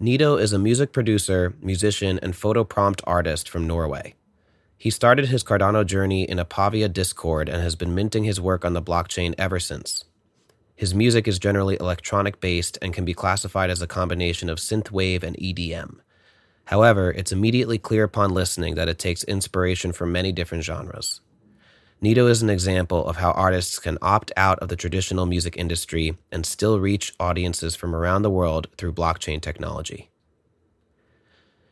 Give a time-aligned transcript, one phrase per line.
[0.00, 4.14] NIDO is a music producer, musician, and photo prompt artist from Norway.
[4.76, 8.64] He started his Cardano journey in a Pavia Discord and has been minting his work
[8.64, 10.04] on the blockchain ever since.
[10.76, 15.24] His music is generally electronic based and can be classified as a combination of synthwave
[15.24, 15.96] and EDM.
[16.66, 21.22] However, it's immediately clear upon listening that it takes inspiration from many different genres.
[22.00, 26.16] NIDO is an example of how artists can opt out of the traditional music industry
[26.30, 30.08] and still reach audiences from around the world through blockchain technology.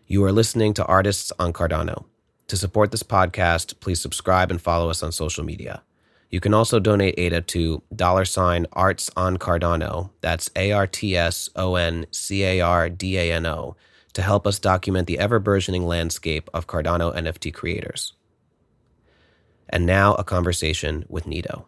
[0.09, 2.07] You are listening to Artists on Cardano.
[2.49, 5.85] To support this podcast, please subscribe and follow us on social media.
[6.29, 10.11] You can also donate ADA to dollar sign arts on Cardano.
[10.23, 13.77] That's A R T S O N C A R D A N O
[14.15, 18.13] to help us document the ever burgeoning landscape of Cardano NFT creators
[19.69, 21.65] and now a conversation with NIDO.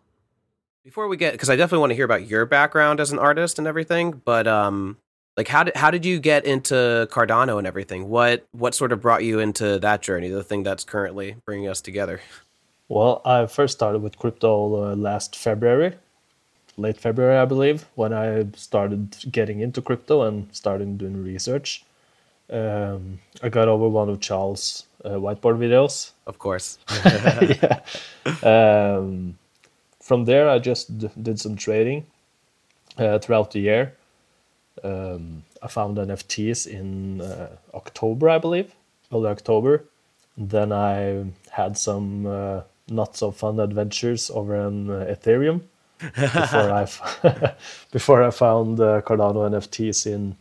[0.84, 3.58] Before we get, because I definitely want to hear about your background as an artist
[3.58, 4.96] and everything, but um,
[5.38, 8.08] like how did how did you get into Cardano and everything?
[8.08, 11.80] What what sort of brought you into that journey, the thing that's currently bringing us
[11.80, 12.20] together?
[12.88, 15.94] Well, I first started with crypto uh, last February,
[16.76, 21.84] late February, I believe, when I started getting into crypto and started doing research.
[22.50, 26.12] Um, I got over one of Charles' whiteboard videos.
[26.26, 26.78] Of course.
[27.04, 27.80] yeah.
[28.42, 29.38] Um,
[30.00, 32.06] from there, I just d- did some trading
[32.98, 33.94] uh, throughout the year.
[34.82, 38.74] Um, I found NFTs in uh, October, I believe,
[39.12, 39.84] early October.
[40.36, 45.62] Then I had some uh, not so fun adventures over on uh, Ethereum
[46.00, 50.36] before I f- before I found uh, Cardano NFTs in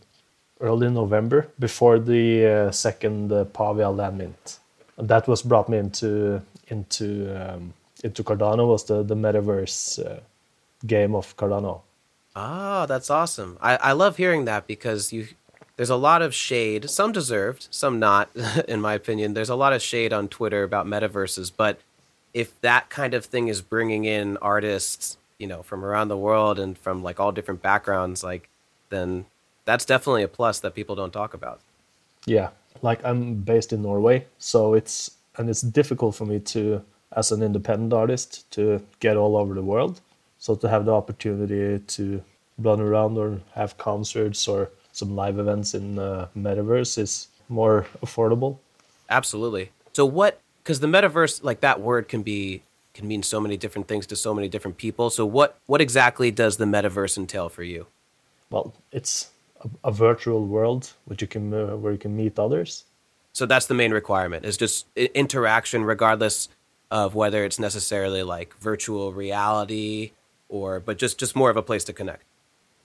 [0.60, 4.60] early November before the uh, second uh, Pavia land mint.
[4.98, 10.20] And that was brought me into into um, into Cardano was the the metaverse uh,
[10.86, 11.82] game of Cardano.
[12.36, 13.58] Ah, that's awesome.
[13.62, 15.28] I, I love hearing that because you
[15.78, 18.30] there's a lot of shade, some deserved, some not,
[18.68, 19.34] in my opinion.
[19.34, 21.80] There's a lot of shade on Twitter about metaverses, but
[22.34, 26.60] if that kind of thing is bringing in artists, you know, from around the world
[26.60, 28.50] and from like all different backgrounds, like
[28.90, 29.26] then
[29.68, 31.60] that's definitely a plus that people don't talk about.
[32.26, 32.50] Yeah,
[32.82, 36.82] like I'm based in Norway, so it's and it's difficult for me to
[37.16, 40.02] as an independent artist to get all over the world.
[40.40, 42.24] So to have the opportunity to
[42.58, 48.58] run around or have concerts or some live events in uh, metaverse is more affordable.
[49.10, 49.72] Absolutely.
[49.94, 52.62] So what cuz the metaverse like that word can be
[52.94, 55.10] can mean so many different things to so many different people.
[55.10, 57.88] So what what exactly does the metaverse entail for you?
[58.50, 59.30] Well, it's
[59.62, 62.86] a, a virtual world which you can uh, where you can meet others.
[63.34, 66.50] So that's the main requirement is just interaction, regardless
[66.90, 70.12] of whether it's necessarily like virtual reality
[70.50, 72.24] or, but just just more of a place to connect.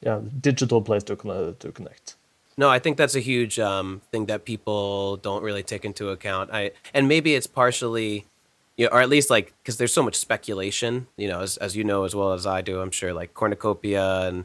[0.03, 1.61] Yeah, digital place to connect.
[1.61, 2.17] To connect.
[2.57, 6.51] No, I think that's a huge um, thing that people don't really take into account.
[6.53, 8.27] I and maybe it's partially,
[8.77, 11.07] you know, or at least like because there's so much speculation.
[11.17, 14.29] You know, as as you know as well as I do, I'm sure like cornucopia
[14.29, 14.45] and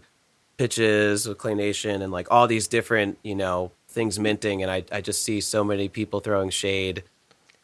[0.58, 4.84] pitches with Clay Nation and like all these different, you know, things minting and I,
[4.92, 7.04] I just see so many people throwing shade.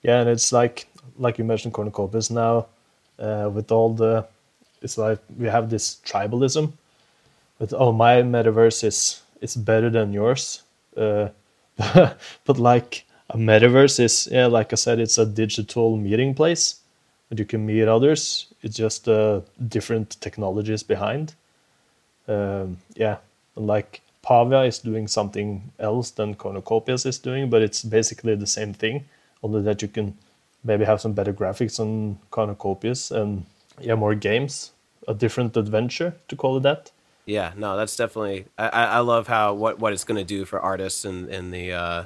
[0.02, 0.88] Yeah, and it's like
[1.18, 2.68] like you mentioned cornucopias now,
[3.20, 4.26] uh, with all the
[4.82, 6.74] it's like we have this tribalism
[7.60, 10.64] with oh my metaverse is is better than yours.
[10.96, 11.30] Uh,
[12.46, 16.82] but like a metaverse is yeah, like I said, it's a digital meeting place
[17.30, 18.48] and you can meet others.
[18.62, 21.34] It's just uh, different technologies behind
[22.28, 23.18] um, yeah,
[23.56, 28.74] like Pavia is doing something else than Cornucopias is doing, but it's basically the same
[28.74, 29.06] thing,
[29.42, 30.18] only that you can
[30.64, 33.46] maybe have some better graphics on Cornucopias and
[33.80, 34.72] yeah, more games,
[35.08, 36.92] a different adventure to call it that.
[37.26, 38.46] Yeah, no, that's definitely.
[38.58, 41.72] I, I love how what what it's going to do for artists in in the
[41.72, 42.06] uh,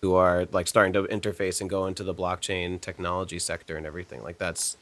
[0.00, 4.22] who are like starting to interface and go into the blockchain technology sector and everything.
[4.22, 4.76] Like that's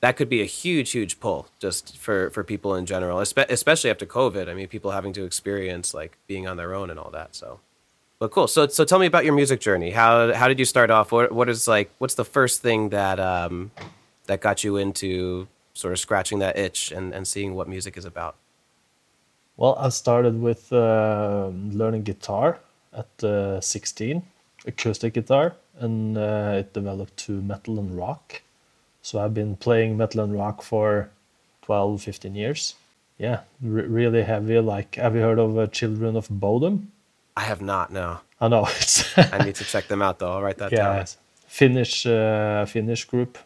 [0.00, 4.06] that could be a huge, huge pull just for, for people in general, especially after
[4.06, 4.48] COVID.
[4.48, 7.34] I mean, people having to experience like being on their own and all that.
[7.34, 7.60] So,
[8.18, 8.46] but cool.
[8.46, 9.90] So, so tell me about your music journey.
[9.90, 11.12] How, how did you start off?
[11.12, 13.70] What, what is like, what's the first thing that, um,
[14.26, 18.04] that got you into sort of scratching that itch and, and seeing what music is
[18.04, 18.36] about?
[19.56, 22.58] Well, I started with uh, learning guitar
[22.92, 24.22] at uh, 16,
[24.66, 28.42] acoustic guitar, and uh, it developed to metal and rock
[29.06, 31.10] so I've been playing metal and rock for
[31.62, 32.74] 12, 15 years.
[33.18, 34.58] Yeah, really heavy.
[34.58, 36.88] Like, have you heard of uh, Children of Bodom?
[37.36, 37.92] I have not.
[37.92, 38.18] No.
[38.40, 39.16] I know it's.
[39.16, 40.32] I need to check them out though.
[40.32, 41.06] I'll write that yeah, down.
[41.46, 43.38] Finnish uh, Finnish group,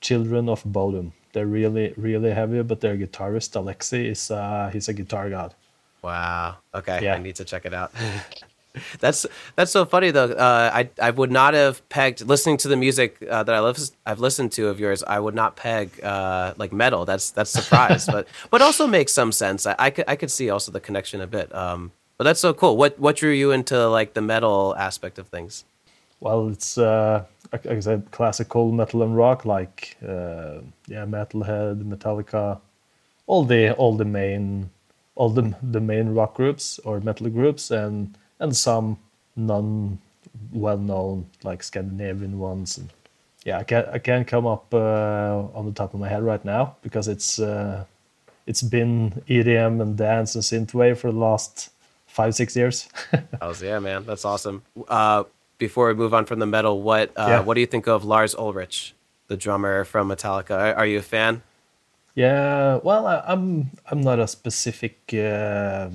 [0.00, 1.12] Children of Bodom.
[1.34, 5.54] They're really really heavy, but their guitarist Alexi is uh, he's a guitar god.
[6.00, 6.56] Wow.
[6.74, 7.04] Okay.
[7.04, 7.16] Yeah.
[7.16, 7.92] I need to check it out.
[9.00, 9.26] That's
[9.56, 10.32] that's so funny though.
[10.32, 13.78] Uh, I I would not have pegged listening to the music uh, that I love,
[14.06, 15.02] I've listened to of yours.
[15.02, 17.04] I would not peg uh, like metal.
[17.04, 19.66] That's that's surprise, but but also makes some sense.
[19.66, 21.54] I, I could I could see also the connection a bit.
[21.54, 22.76] Um, but that's so cool.
[22.76, 25.64] What what drew you into like the metal aspect of things?
[26.20, 32.60] Well, it's uh, like I said, classical metal and rock, like uh, yeah, Metalhead, Metallica,
[33.26, 34.70] all the all the main
[35.16, 38.98] all the the main rock groups or metal groups, and and some
[39.36, 39.98] non
[40.52, 42.76] well known like Scandinavian ones.
[42.76, 42.90] And
[43.44, 46.44] yeah, I can't I can't come up uh, on the top of my head right
[46.44, 47.84] now because it's uh,
[48.46, 51.70] it's been EDM and dance and synthwave for the last
[52.06, 52.88] five six years.
[53.40, 54.62] oh yeah, man, that's awesome.
[54.88, 55.24] Uh,
[55.58, 57.40] before we move on from the metal, what uh, yeah.
[57.40, 58.94] what do you think of Lars Ulrich,
[59.28, 60.76] the drummer from Metallica?
[60.76, 61.42] Are you a fan?
[62.14, 65.88] Yeah, well, I, am I'm, I'm not a specific uh,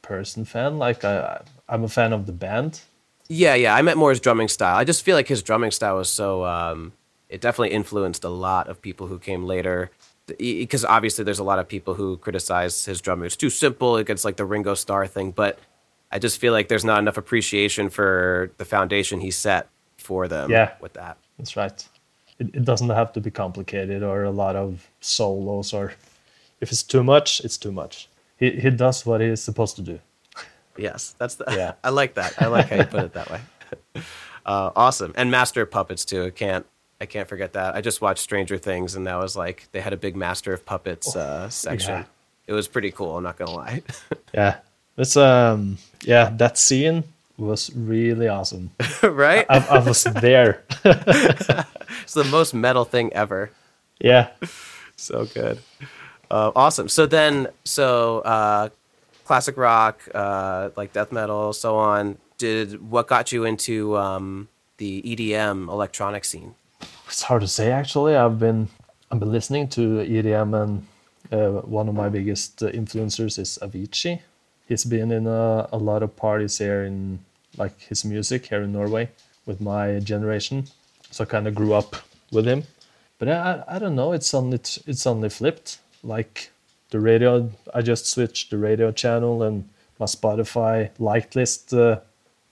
[0.00, 0.78] person fan.
[0.78, 2.80] Like I I'm a fan of the band.
[3.28, 3.74] Yeah, yeah.
[3.74, 4.76] I meant more his drumming style.
[4.76, 6.44] I just feel like his drumming style was so.
[6.44, 6.92] Um,
[7.28, 9.90] it definitely influenced a lot of people who came later.
[10.38, 13.26] Because obviously, there's a lot of people who criticize his drumming.
[13.26, 13.96] It's too simple.
[13.96, 15.30] It gets like the Ringo Starr thing.
[15.30, 15.58] But
[16.10, 20.50] I just feel like there's not enough appreciation for the foundation he set for them.
[20.50, 21.18] Yeah, with that.
[21.38, 21.88] That's right.
[22.38, 25.92] It, it doesn't have to be complicated or a lot of solos or
[26.60, 28.08] if it's too much, it's too much.
[28.36, 30.00] He he does what he's supposed to do.
[30.78, 31.44] Yes, that's the.
[31.48, 32.40] Yeah, I like that.
[32.40, 33.40] I like how you put it that way.
[34.46, 36.24] Uh, awesome, and Master of Puppets too.
[36.24, 36.64] I can't.
[37.02, 37.74] I can't forget that.
[37.74, 40.64] I just watched Stranger Things, and that was like they had a big Master of
[40.64, 41.90] Puppets oh, uh, section.
[41.96, 42.04] Yeah.
[42.46, 43.18] It was pretty cool.
[43.18, 43.82] I'm not gonna lie.
[44.32, 44.60] yeah,
[44.96, 47.04] it's um, yeah, that scene
[47.36, 48.70] was really awesome.
[49.02, 49.44] right?
[49.50, 50.64] I, I, was there.
[50.82, 53.50] it's the most metal thing ever.
[54.00, 54.30] Yeah.
[54.96, 55.58] So good.
[56.30, 56.88] Uh, awesome.
[56.88, 58.68] So then, so uh,
[59.28, 62.16] classic rock, uh, like death metal, so on.
[62.38, 64.48] Did what got you into um,
[64.78, 66.54] the EDM electronic scene?
[67.06, 68.16] It's hard to say actually.
[68.16, 68.68] I've been
[69.10, 69.82] I've been listening to
[70.14, 70.70] EDM, and
[71.30, 74.20] uh, one of my biggest uh, influencers is Avicii.
[74.68, 77.20] He's been in a, a lot of parties here in
[77.62, 79.10] like his music here in Norway
[79.44, 80.68] with my generation,
[81.10, 81.96] so I kind of grew up
[82.32, 82.64] with him.
[83.18, 84.12] But I, I don't know.
[84.12, 84.58] It's only
[84.90, 85.80] it's only flipped.
[86.02, 86.50] Like
[86.90, 89.68] the radio i just switched the radio channel and
[89.98, 92.00] my spotify liked list uh,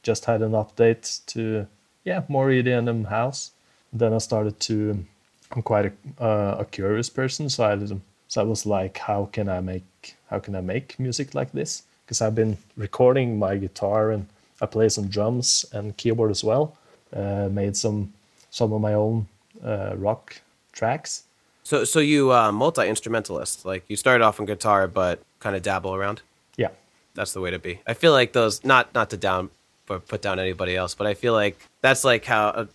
[0.03, 1.67] just had an update to
[2.05, 3.51] yeah more edm house.
[3.93, 5.05] Then i started to
[5.53, 7.97] i'm quite a, uh, a curious person so i
[8.29, 11.83] so i was like how can i make how can i make music like this?
[12.05, 14.27] Because i've been recording my guitar and
[14.61, 16.77] i play some drums and keyboard as well
[17.15, 18.13] uh, made some
[18.51, 19.27] some of my own
[19.65, 20.41] uh, rock
[20.73, 21.25] tracks
[21.67, 25.63] so, so you uh, multi instrumentalist, like you started off on guitar, but kind of
[25.63, 26.23] dabble around.
[26.57, 26.69] Yeah,
[27.15, 27.81] that's the way to be.
[27.85, 29.51] I feel like those not not to down
[29.89, 32.67] or put down anybody else, but I feel like that's like how uh,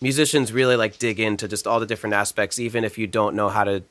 [0.00, 3.50] musicians really like dig into just all the different aspects, even if you don't know
[3.50, 3.82] how to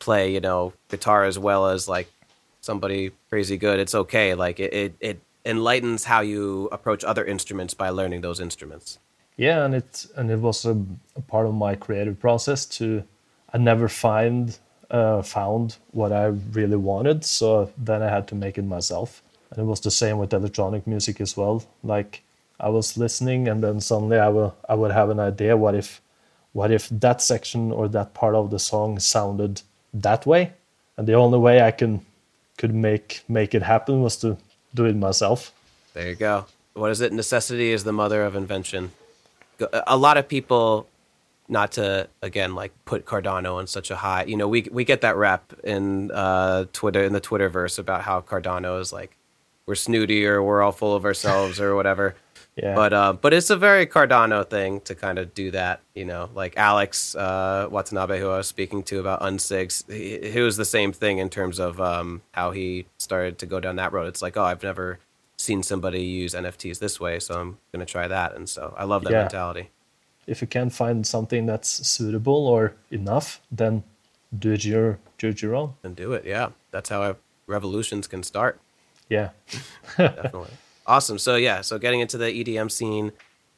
[0.00, 2.10] play, you know, guitar as well as like
[2.60, 3.78] somebody crazy good.
[3.78, 4.34] It's okay.
[4.34, 8.98] Like it, it, it enlightens how you approach other instruments by learning those instruments.
[9.36, 10.76] Yeah, and it and it was a,
[11.14, 13.04] a part of my creative process to
[13.52, 14.58] I never find
[14.90, 19.22] uh, found what I really wanted, so then I had to make it myself.
[19.50, 21.64] And it was the same with electronic music as well.
[21.82, 22.22] Like
[22.58, 25.56] I was listening, and then suddenly I will I would have an idea.
[25.56, 26.00] What if,
[26.52, 29.62] what if that section or that part of the song sounded
[29.94, 30.52] that way?
[30.96, 32.04] And the only way I can
[32.58, 34.36] could make make it happen was to
[34.74, 35.52] do it myself.
[35.94, 36.46] There you go.
[36.74, 37.12] What is it?
[37.12, 38.92] Necessity is the mother of invention.
[39.86, 40.86] A lot of people
[41.50, 44.24] not to again like put Cardano on such a high.
[44.24, 48.20] You know, we we get that rep in uh, Twitter in the Twitterverse about how
[48.20, 49.16] Cardano is like
[49.66, 52.14] we're snooty or we're all full of ourselves or whatever.
[52.56, 52.74] Yeah.
[52.74, 55.80] But uh, but it's a very Cardano thing to kind of do that.
[55.94, 60.40] You know, like Alex uh, Watanabe, who I was speaking to about unsigs, he, he
[60.40, 63.92] was the same thing in terms of um, how he started to go down that
[63.92, 64.08] road.
[64.08, 64.98] It's like, oh, I've never
[65.38, 68.34] seen somebody use NFTs this way, so I'm going to try that.
[68.34, 69.20] And so I love that yeah.
[69.22, 69.70] mentality
[70.26, 73.82] if you can't find something that's suitable or enough, then
[74.36, 75.74] do it your do it your own.
[75.82, 76.50] And do it, yeah.
[76.70, 78.60] That's how revolutions can start.
[79.08, 79.30] Yeah,
[79.96, 80.50] definitely.
[80.86, 81.18] Awesome.
[81.18, 83.12] So yeah, so getting into the EDM scene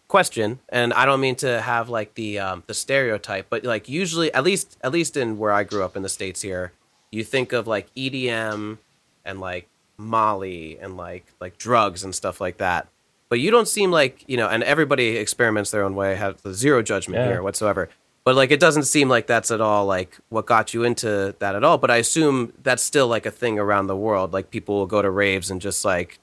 [0.09, 4.33] question, and I don't mean to have like the um, the stereotype, but like usually,
[4.35, 6.73] at least at least in where I grew up in the states here,
[7.11, 8.79] you think of like EDM
[9.25, 12.89] and like Molly and like like drugs and stuff like that
[13.33, 16.83] but you don't seem like you know and everybody experiments their own way have zero
[16.83, 17.29] judgment yeah.
[17.33, 17.89] here whatsoever
[18.25, 21.55] but like it doesn't seem like that's at all like what got you into that
[21.55, 24.75] at all but i assume that's still like a thing around the world like people
[24.77, 26.19] will go to raves and just like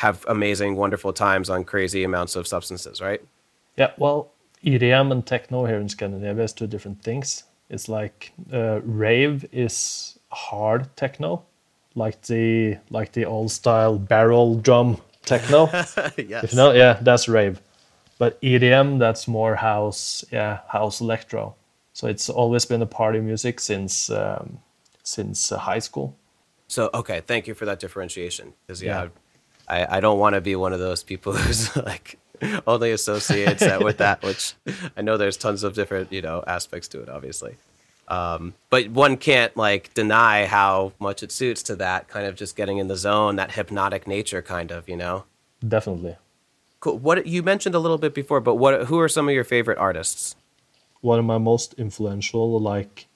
[0.00, 3.20] have amazing, wonderful times on crazy amounts of substances, right?
[3.76, 4.30] Yeah, well,
[4.64, 7.44] EDM and techno here in Scandinavia is two different things.
[7.68, 11.42] It's like uh, rave is hard techno,
[11.94, 15.66] like the like the old style barrel drum techno.
[15.72, 16.44] yes.
[16.44, 17.60] If you know, yeah, that's rave.
[18.18, 21.54] But EDM, that's more house, yeah, house electro.
[21.92, 24.58] So it's always been a party music since um,
[25.02, 26.16] since uh, high school.
[26.68, 28.52] So okay, thank you for that differentiation.
[28.66, 29.08] Because yeah, Yeah.
[29.68, 32.18] I, I don't want to be one of those people who's like
[32.66, 34.54] only associates that with that, which
[34.96, 37.56] I know there's tons of different you know aspects to it, obviously.
[38.10, 42.56] Um, but one can't like deny how much it suits to that kind of just
[42.56, 45.24] getting in the zone, that hypnotic nature, kind of, you know.
[45.66, 46.16] Definitely.
[46.80, 46.98] Cool.
[46.98, 48.86] What you mentioned a little bit before, but what?
[48.86, 50.34] Who are some of your favorite artists?
[51.02, 53.06] One of my most influential, like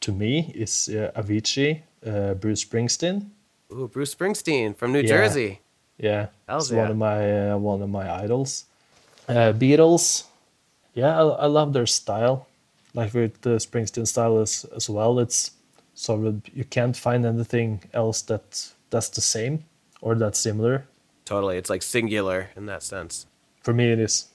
[0.00, 3.26] to me, is uh, Avicii, uh, Bruce Springsteen.
[3.72, 5.08] Ooh, Bruce Springsteen from New Yeah.
[5.08, 5.60] Jersey.
[5.98, 6.82] Yeah, Hells yeah.
[6.82, 8.66] one of my uh, one of my idols.
[9.28, 10.24] Uh, Beatles,
[10.94, 12.46] yeah, I, I love their style.
[12.96, 15.20] Like with the Springsteen style as as well.
[15.20, 15.52] It's
[15.94, 19.64] sort of you can't find anything else that that's the same
[20.00, 20.86] or that's similar.
[21.24, 23.26] Totally, it's like singular in that sense.
[23.62, 24.26] For me, it is.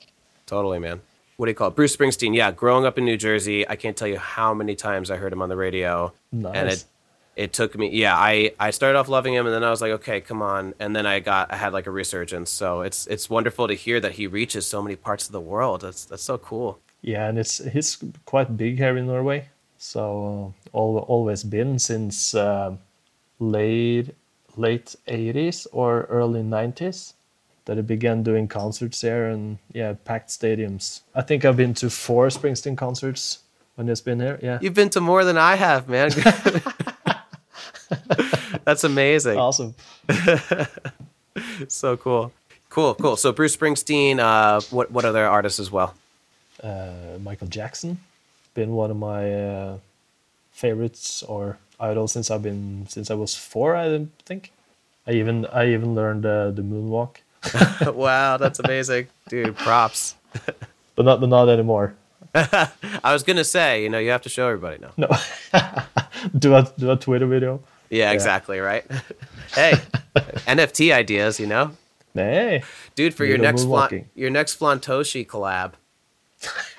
[0.46, 1.02] Totally, man.
[1.38, 1.76] What do you call it?
[1.76, 2.36] Bruce Springsteen.
[2.36, 5.34] Yeah, growing up in New Jersey, I can't tell you how many times I heard
[5.34, 6.14] him on the radio.
[6.32, 6.86] And it
[7.36, 9.92] it took me yeah, I I started off loving him and then I was like,
[9.94, 10.76] okay, come on.
[10.80, 12.52] And then I got I had like a resurgence.
[12.52, 15.82] So it's it's wonderful to hear that he reaches so many parts of the world.
[15.82, 16.80] That's that's so cool.
[17.02, 19.50] Yeah, and it's he's quite big here in Norway.
[19.78, 22.76] So uh, all, always been since uh,
[23.40, 24.14] late
[24.56, 27.14] late eighties or early nineties
[27.66, 31.02] that he began doing concerts there and yeah, packed stadiums.
[31.16, 33.40] I think I've been to four Springsteen concerts
[33.76, 34.40] when he's been here.
[34.42, 36.12] Yeah, You've been to more than I have, man.
[38.66, 39.38] That's amazing.
[39.38, 39.76] awesome.
[41.70, 42.34] So cool.
[42.70, 43.16] Cool, cool.
[43.16, 45.94] So Bruce Springsteen, uh, what what other artists as well?
[46.64, 48.00] Uh, Michael Jackson,
[48.54, 49.78] been one of my uh,
[50.52, 53.76] favorites or idols since I've been since I was four.
[53.76, 54.52] I think.
[55.08, 57.18] I even I even learned uh, the moonwalk.
[57.96, 59.08] wow, that's amazing.
[59.28, 60.16] Dude, props.
[60.96, 61.96] but not but not anymore.
[62.36, 64.92] I was gonna say, you know, you have to show everybody now.
[64.98, 65.08] No,
[66.38, 67.62] do a do a Twitter video.
[67.90, 68.86] Yeah, exactly, right?
[69.54, 69.74] hey,
[70.16, 71.72] NFT ideas, you know?
[72.14, 72.64] Hey,
[72.96, 75.74] Dude, for your next flan- your next Flantoshi collab.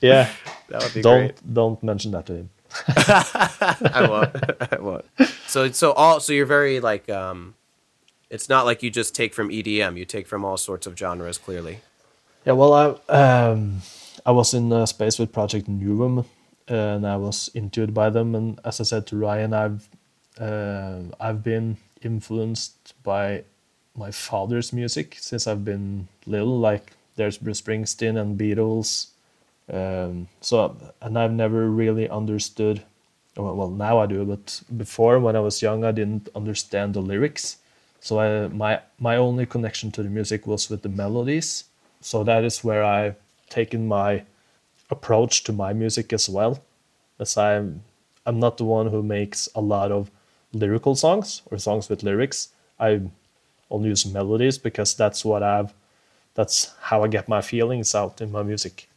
[0.00, 0.30] yeah.
[0.68, 1.54] That would be don't great.
[1.54, 2.50] don't mention that to him.
[2.88, 4.72] I won't.
[4.72, 5.04] I won't.
[5.46, 7.54] So so all so you're very like um
[8.30, 11.38] it's not like you just take from EDM, you take from all sorts of genres
[11.38, 11.78] clearly.
[12.44, 12.72] Yeah, well,
[13.08, 13.82] I um,
[14.24, 16.24] I was in a space with Project NEWM,
[16.68, 18.34] and I was intuited by them.
[18.34, 19.88] And as I said to Ryan, I've
[20.40, 23.44] uh, I've been influenced by
[23.96, 26.58] my father's music since I've been little.
[26.58, 29.08] Like there's Bruce Springsteen and Beatles.
[29.72, 32.82] Um, so and I've never really understood.
[33.36, 37.58] Well, now I do, but before when I was young, I didn't understand the lyrics.
[38.00, 41.64] So I, my my only connection to the music was with the melodies.
[42.00, 43.16] So that is where I've
[43.50, 44.22] taken my
[44.90, 46.62] approach to my music as well.
[47.18, 47.82] As I'm
[48.24, 50.10] I'm not the one who makes a lot of
[50.52, 52.48] lyrical songs or songs with lyrics.
[52.78, 53.00] I
[53.70, 55.74] only use melodies because that's what I've
[56.36, 58.88] that's how I get my feelings out in my music.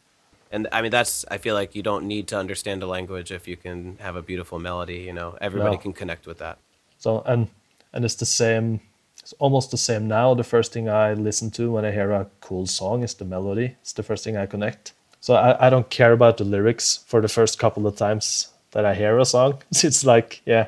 [0.52, 3.48] And I mean that's I feel like you don't need to understand a language if
[3.48, 5.36] you can have a beautiful melody, you know.
[5.40, 5.82] Everybody No.
[5.82, 6.58] can connect with that.
[6.98, 7.48] So and
[7.92, 8.80] and it's the same
[9.22, 10.34] it's almost the same now.
[10.34, 13.76] The first thing I listen to when I hear a cool song is the melody.
[13.82, 14.92] It's the first thing I connect.
[15.20, 18.84] So I, I don't care about the lyrics for the first couple of times that
[18.86, 19.52] I hear a song.
[19.84, 20.66] It's like, yeah,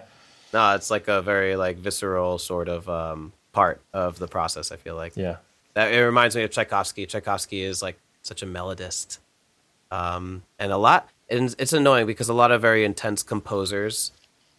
[0.53, 4.77] No, it's like a very like visceral sort of um part of the process, I
[4.77, 5.17] feel like.
[5.17, 5.37] yeah.
[5.75, 7.07] That it reminds me of Tchaikovsky.
[7.07, 9.19] Tchaikovsky is like such a melodist,
[9.91, 11.09] um, and a lot.
[11.31, 14.13] And it's annoying because a lot of very intense composers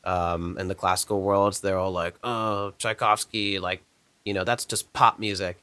[0.03, 3.84] um, in the classical worlds, they're all like, "Oh, Tchaikovsky, like,
[4.25, 5.58] you know, that's just pop music."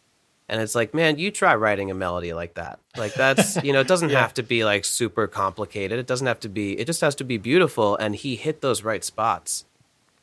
[0.48, 2.80] And it's like, man, you try writing a melody like that.
[2.96, 4.20] Like that's, you know, it doesn't Yeah.
[4.20, 5.98] have to be like super complicated.
[6.00, 6.78] It doesn't have to be.
[6.78, 7.96] It just has to be beautiful.
[7.96, 9.64] And he hit those right spots.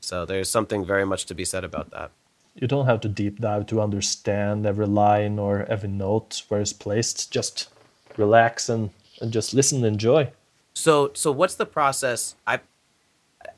[0.02, 2.12] So there's something very much to be said about that.
[2.58, 6.74] You don't have to deep dive to understand every line or every note where it's
[6.74, 7.32] placed.
[7.32, 7.70] Just
[8.18, 8.90] relax and,
[9.22, 10.32] and just listen and enjoy.
[10.74, 12.36] So, so what's the process?
[12.48, 12.60] I,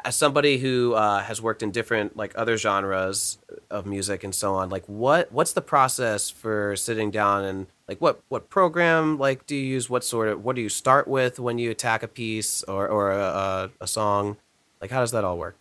[0.04, 3.38] as somebody who uh, has worked in different like other genres
[3.70, 8.00] of music and so on, like what what's the process for sitting down and like
[8.00, 9.90] what what program like do you use?
[9.90, 13.12] What sort of what do you start with when you attack a piece or or
[13.12, 14.38] a, a, a song?
[14.82, 15.58] Like how does that all work?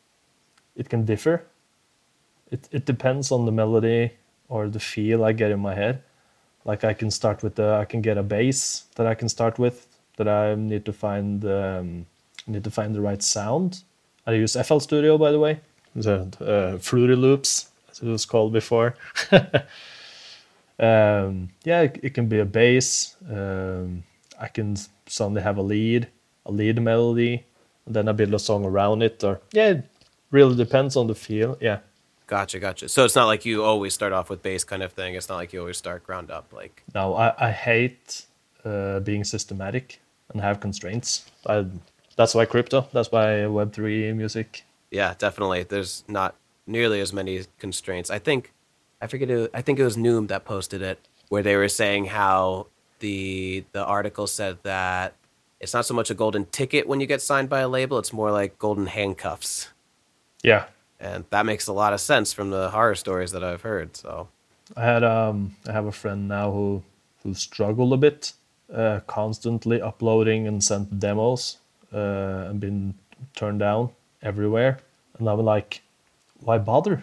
[0.76, 1.44] It can differ.
[2.50, 4.12] It, it depends on the melody
[4.48, 6.02] or the feel I get in my head.
[6.64, 9.58] Like I can start with the I can get a bass that I can start
[9.58, 9.86] with
[10.16, 12.06] that I need to find um,
[12.46, 13.82] need to find the right sound.
[14.26, 15.60] I use FL Studio by the way,
[15.94, 18.96] the uh, Fruity Loops as it was called before.
[20.78, 23.16] um, yeah, it, it, can be a bass.
[23.28, 24.04] Um,
[24.38, 24.76] I can
[25.06, 26.08] suddenly have a lead,
[26.46, 27.44] a lead melody,
[27.86, 29.24] and then I build a song around it.
[29.24, 29.84] Or yeah, it
[30.30, 31.56] really depends on the feel.
[31.60, 31.78] Yeah.
[32.28, 32.90] Gotcha, gotcha.
[32.90, 35.14] So it's not like you always start off with bass kind of thing.
[35.14, 36.52] It's not like you always start ground up.
[36.52, 38.26] Like no, I, I hate
[38.64, 41.30] uh, being systematic and have constraints.
[41.46, 41.66] I,
[42.16, 42.86] that's why crypto.
[42.92, 44.64] That's why Web three music.
[44.90, 45.62] Yeah, definitely.
[45.62, 46.34] There's not
[46.66, 48.10] nearly as many constraints.
[48.10, 48.52] I think
[49.00, 49.30] I forget.
[49.30, 50.98] It, I think it was NEWM that posted it,
[51.30, 52.66] where they were saying how
[52.98, 55.14] the the article said that
[55.60, 58.12] it's not so much a golden ticket when you get signed by a label; it's
[58.12, 59.70] more like golden handcuffs.
[60.42, 60.66] Yeah,
[61.00, 63.96] and that makes a lot of sense from the horror stories that I've heard.
[63.96, 64.28] So,
[64.76, 66.82] I had um, I have a friend now who
[67.22, 68.32] who struggled a bit,
[68.72, 71.58] uh, constantly uploading and sent demos,
[71.92, 72.94] uh, and been
[73.34, 73.90] turned down
[74.22, 74.78] everywhere.
[75.18, 75.82] And I'm like,
[76.40, 77.02] why bother?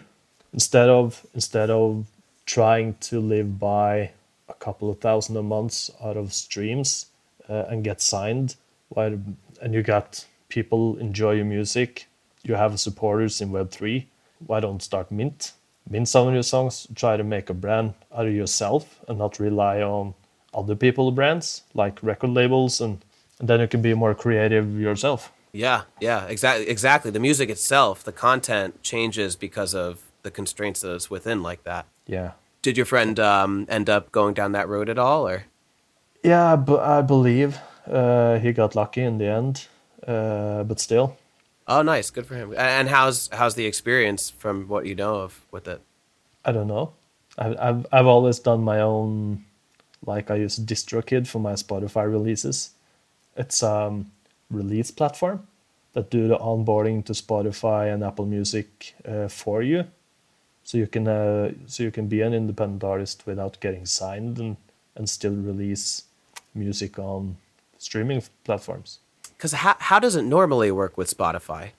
[0.52, 2.06] Instead of instead of
[2.46, 4.12] trying to live by
[4.48, 7.06] a couple of thousand a month out of streams
[7.48, 8.56] uh, and get signed,
[8.88, 9.18] why
[9.60, 12.06] and you got people enjoy your music
[12.48, 14.04] you have supporters in Web3,
[14.46, 15.52] why don't start mint?
[15.88, 19.38] Mint some of your songs, try to make a brand out of yourself and not
[19.38, 20.14] rely on
[20.54, 23.04] other people's brands like record labels and,
[23.38, 25.32] and then you can be more creative yourself.
[25.52, 27.10] Yeah, yeah, exactly exactly.
[27.10, 31.86] The music itself, the content changes because of the constraints that it's within like that.
[32.06, 32.32] Yeah.
[32.62, 35.44] Did your friend um, end up going down that road at all or?
[36.22, 39.66] Yeah, but I believe uh, he got lucky in the end.
[40.06, 41.16] Uh, but still,
[41.68, 42.54] Oh, nice, good for him.
[42.56, 45.80] And how's how's the experience from what you know of with it?
[46.44, 46.92] I don't know.
[47.36, 49.44] I've I've, I've always done my own.
[50.04, 52.70] Like I use DistroKid for my Spotify releases.
[53.36, 54.12] It's a um,
[54.50, 55.46] release platform
[55.94, 59.84] that do the onboarding to Spotify and Apple Music uh, for you,
[60.62, 64.56] so you can uh, so you can be an independent artist without getting signed and
[64.94, 66.04] and still release
[66.54, 67.36] music on
[67.78, 69.00] streaming platforms.
[69.36, 71.70] Because how how does it normally work with Spotify?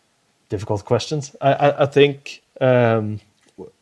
[0.50, 1.36] Difficult questions.
[1.42, 3.20] I I, I think um,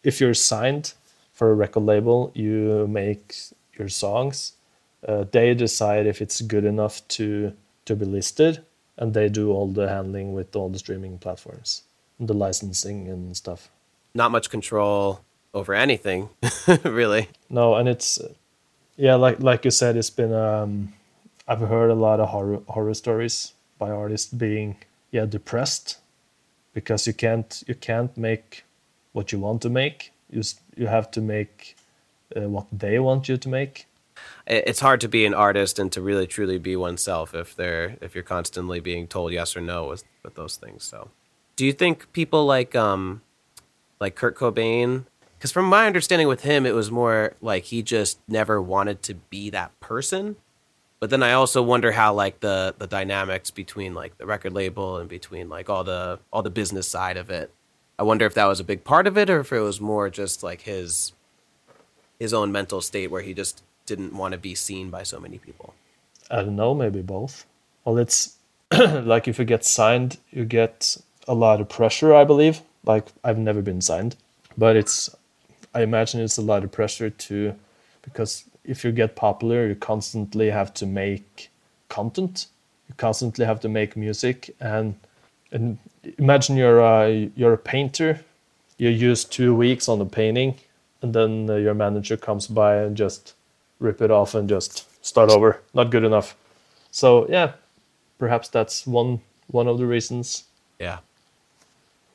[0.03, 0.93] if you're signed
[1.33, 3.35] for a record label, you make
[3.77, 4.53] your songs.
[5.07, 7.53] Uh, they decide if it's good enough to
[7.85, 8.63] to be listed,
[8.97, 11.83] and they do all the handling with all the streaming platforms,
[12.19, 13.69] the licensing and stuff.
[14.13, 15.21] Not much control
[15.53, 16.29] over anything,
[16.83, 17.29] really.
[17.49, 18.19] No, and it's
[18.95, 20.33] yeah, like like you said, it's been.
[20.33, 20.93] Um,
[21.47, 24.77] I've heard a lot of horror horror stories by artists being
[25.11, 25.99] yeah depressed
[26.73, 28.65] because you can't you can't make
[29.13, 30.11] what you want to make.
[30.29, 30.43] You
[30.75, 31.75] you have to make
[32.35, 33.87] uh, what they want you to make.
[34.47, 38.13] It's hard to be an artist and to really truly be oneself if they're if
[38.13, 41.09] you're constantly being told yes or no with, with those things so.
[41.55, 43.21] Do you think people like um
[43.99, 45.05] like Kurt Cobain
[45.37, 49.15] because from my understanding with him it was more like he just never wanted to
[49.15, 50.35] be that person
[50.99, 54.97] but then I also wonder how like the the dynamics between like the record label
[54.97, 57.51] and between like all the all the business side of it.
[57.97, 60.09] I wonder if that was a big part of it or if it was more
[60.09, 61.13] just like his
[62.19, 65.37] his own mental state where he just didn't want to be seen by so many
[65.37, 65.73] people.
[66.31, 67.45] I don't know, maybe both.
[67.83, 68.37] Well, it's
[68.71, 72.61] like if you get signed, you get a lot of pressure, I believe.
[72.85, 74.15] Like I've never been signed,
[74.57, 75.15] but it's
[75.73, 77.55] I imagine it's a lot of pressure to
[78.01, 81.49] because if you get popular, you constantly have to make
[81.89, 82.47] content.
[82.87, 84.95] You constantly have to make music, and
[85.51, 85.77] and
[86.17, 88.19] imagine you're a, you're a painter.
[88.77, 90.55] You use two weeks on a painting,
[91.01, 93.33] and then uh, your manager comes by and just
[93.79, 95.61] rip it off and just start over.
[95.73, 96.35] Not good enough.
[96.91, 97.53] So yeah,
[98.17, 100.45] perhaps that's one one of the reasons.
[100.79, 100.99] Yeah.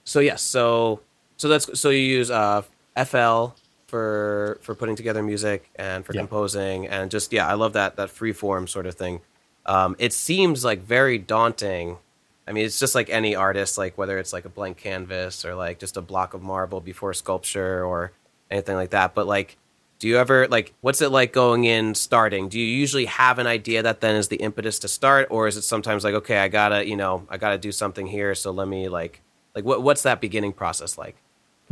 [0.05, 1.01] So yes, so
[1.37, 2.63] so that's so you use uh,
[2.97, 3.55] FL
[3.91, 6.21] for for putting together music and for yeah.
[6.21, 9.21] composing and just yeah, I love that that free form sort of thing.
[9.67, 11.99] Um, it seems like very daunting.
[12.47, 15.55] I mean, it's just like any artist, like whether it's like a blank canvas or
[15.55, 18.13] like just a block of marble before sculpture or
[18.51, 19.15] anything like that.
[19.15, 19.57] But like,
[19.99, 22.49] do you ever like what's it like going in starting?
[22.49, 25.57] Do you usually have an idea that then is the impetus to start, or is
[25.57, 28.69] it sometimes like okay, I gotta you know I gotta do something here, so let
[28.69, 29.21] me like
[29.55, 31.17] like what what's that beginning process like?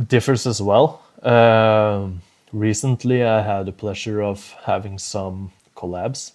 [0.07, 1.01] Differs as well.
[1.23, 2.21] Um,
[2.53, 6.33] recently, I had the pleasure of having some collabs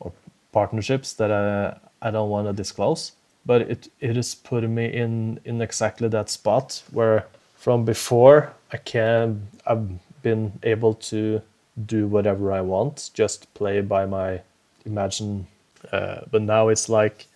[0.00, 0.12] or
[0.52, 3.12] partnerships that I, I don't want to disclose,
[3.44, 8.76] but it, it is putting me in, in exactly that spot where from before I
[8.76, 9.88] can I've
[10.22, 11.42] been able to
[11.86, 14.40] do whatever I want, just play by my
[14.84, 15.46] imagine.
[15.90, 17.26] Uh, but now it's like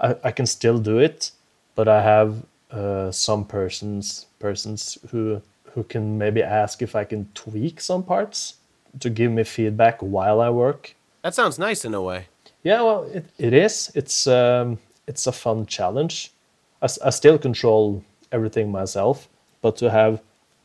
[0.00, 1.30] I, I can still do it,
[1.74, 5.40] but I have uh, some persons persons who
[5.72, 8.54] who can maybe ask if I can tweak some parts
[9.00, 10.94] to give me feedback while I work.
[11.22, 12.26] That sounds nice in a way.
[12.62, 13.92] Yeah, well, it, it is.
[13.94, 16.32] It's um, it's a fun challenge.
[16.82, 18.02] I, I still control
[18.32, 19.28] everything myself,
[19.62, 20.20] but to have,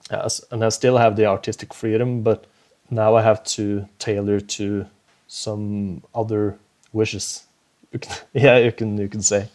[0.09, 2.45] uh, and I still have the artistic freedom, but
[2.89, 4.85] now I have to tailor to
[5.27, 6.57] some other
[6.93, 7.45] wishes.
[8.33, 9.47] yeah, you can you can say.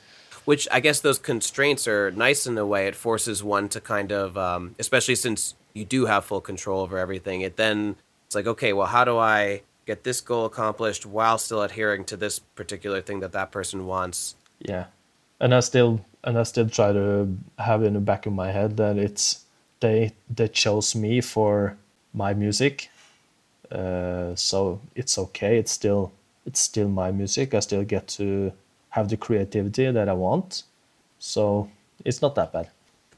[0.47, 2.87] Which I guess those constraints are nice in a way.
[2.87, 6.99] It forces one to kind of, um, especially since you do have full control over
[6.99, 7.43] everything.
[7.43, 11.63] It then it's like, okay, well, how do I get this goal accomplished while still
[11.63, 14.35] adhering to this particular thing that that person wants?
[14.61, 14.87] Yeah,
[15.41, 18.77] and I still and I still try to have in the back of my head
[18.79, 19.45] that it's
[19.81, 21.77] they they chose me for
[22.13, 22.91] my music,
[23.71, 25.59] uh, so it's okay.
[25.59, 26.13] It's still
[26.45, 27.55] it's still my music.
[27.55, 28.53] I still get to
[28.97, 30.63] have the creativity that I want,
[31.19, 31.69] so
[32.03, 32.69] it's not that bad.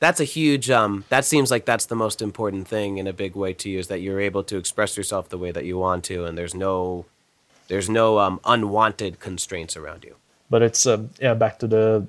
[0.00, 0.70] That's a huge.
[0.70, 3.78] Um, that seems like that's the most important thing in a big way to you
[3.78, 6.54] is that you're able to express yourself the way that you want to, and there's
[6.54, 7.06] no,
[7.68, 10.16] there's no um, unwanted constraints around you.
[10.50, 12.06] But it's uh, yeah back to the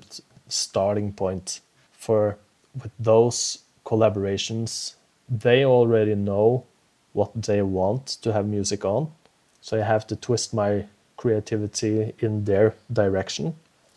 [0.48, 1.60] starting point
[1.92, 2.38] for
[2.82, 4.94] with those collaborations.
[5.28, 6.64] They already know
[7.12, 9.12] what they want to have music on,
[9.60, 10.86] so I have to twist my
[11.20, 13.54] creativity in their direction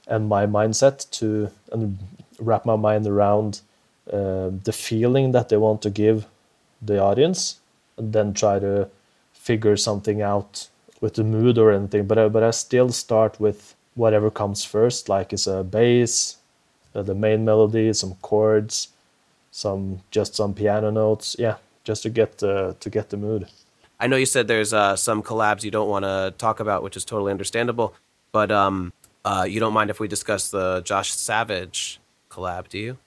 [0.08, 1.98] and my mindset to and
[2.38, 3.62] wrap my mind around
[4.12, 6.26] uh, the feeling that they want to give
[6.82, 7.60] the audience
[7.98, 8.90] and then try to
[9.32, 10.68] figure something out
[11.00, 12.06] with the mood or anything.
[12.06, 16.38] But I, but I still start with whatever comes first like it's a bass
[16.96, 18.90] uh, the main melody some chords
[19.52, 21.36] some just some piano notes.
[21.40, 23.48] Yeah just to get the to get the mood
[24.00, 26.98] I know you said there's uh, some collabs you don't want to talk about, which
[26.98, 27.94] is totally understandable.
[28.32, 32.98] But um, uh, you don't mind if we discuss the Josh Savage collab, do you?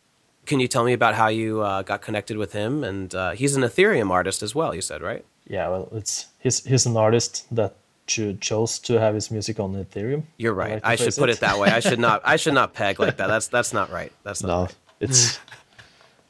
[0.46, 2.84] Can you tell me about how you uh, got connected with him?
[2.84, 4.74] And uh, he's an Ethereum artist as well.
[4.74, 5.24] You said right?
[5.48, 7.74] Yeah, well, it's he's he's an artist that
[8.06, 10.22] cho- chose to have his music on Ethereum.
[10.38, 10.72] You're right.
[10.72, 11.36] I, like I should put it.
[11.36, 11.68] it that way.
[11.68, 12.22] I should not.
[12.24, 13.26] I should not peg like that.
[13.26, 14.12] That's that's not right.
[14.22, 14.62] That's not no.
[14.62, 14.74] Right.
[15.00, 15.38] It's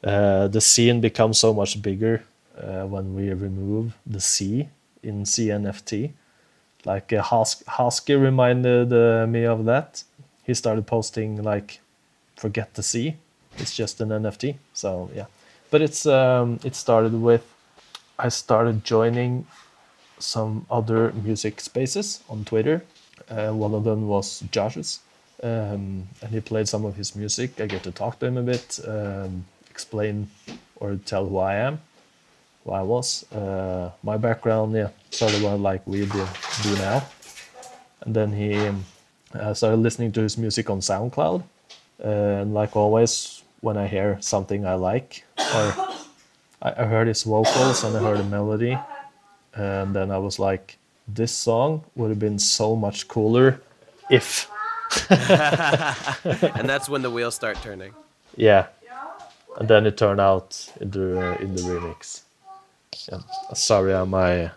[0.03, 2.23] uh, the scene becomes so much bigger
[2.61, 4.69] uh, when we remove the C
[5.03, 6.11] in CNFT.
[6.85, 10.03] Like uh, Husky reminded uh, me of that.
[10.43, 11.79] He started posting like
[12.35, 13.15] "Forget the C."
[13.57, 14.57] It's just an NFT.
[14.73, 15.25] So yeah,
[15.71, 17.43] but it's um, it started with
[18.19, 19.47] I started joining
[20.19, 22.83] some other music spaces on Twitter.
[23.29, 24.99] Uh, one of them was Josh's,
[25.43, 27.59] um, and he played some of his music.
[27.59, 30.29] I get to talk to him a bit, um, explain
[30.77, 31.79] or tell who I am
[32.71, 33.29] I was.
[33.31, 36.27] Uh, my background, yeah, sort of like we do,
[36.63, 37.05] do now.
[38.01, 38.85] And then he um,
[39.33, 41.43] uh, started listening to his music on SoundCloud.
[42.03, 45.75] Uh, and like always, when I hear something I like, or
[46.61, 48.77] I, I heard his vocals and I heard the melody,
[49.55, 50.77] and then I was like,
[51.07, 53.61] this song would have been so much cooler
[54.09, 54.49] if.
[55.09, 57.93] and that's when the wheels start turning.
[58.35, 58.67] Yeah,
[59.57, 62.21] and then it turned out in the uh, in the remix.
[63.09, 63.19] Yeah.
[63.53, 64.51] Sorry, uh, my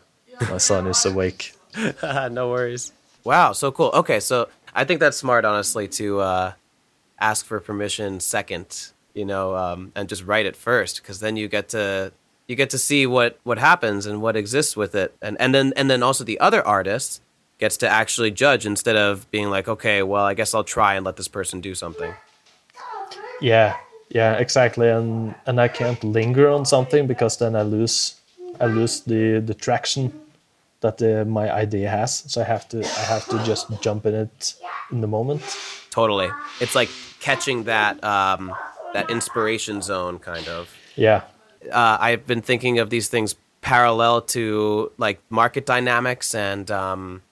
[0.49, 1.53] my son is awake.
[2.03, 2.93] no worries.
[3.25, 3.91] Wow, so cool.
[3.95, 6.53] Okay, so I think that's smart, honestly, to uh,
[7.19, 11.49] ask for permission second, you know, um, and just write it first, because then you
[11.49, 12.13] get to
[12.47, 15.73] you get to see what what happens and what exists with it, and and then
[15.77, 17.23] and then also the other artist
[17.59, 21.05] gets to actually judge instead of being like, okay, well, I guess I'll try and
[21.05, 22.15] let this person do something.
[23.41, 23.77] Yeah,
[24.09, 28.20] yeah, exactly, and and I can't linger on something because then I lose
[28.59, 30.13] I lose the the traction
[30.81, 32.25] that the, my idea has.
[32.27, 34.55] So I have to I have to just jump in it
[34.91, 35.43] in the moment.
[35.91, 38.55] Totally, it's like catching that um,
[38.93, 40.75] that inspiration zone, kind of.
[40.97, 41.23] Yeah.
[41.71, 47.23] Uh, I've been thinking of these things parallel to like market dynamics and um,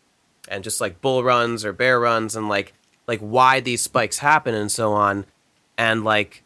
[0.49, 2.75] and just like bull runs or bear runs and like
[3.07, 5.25] like why these spikes happen and so on
[5.79, 6.43] and like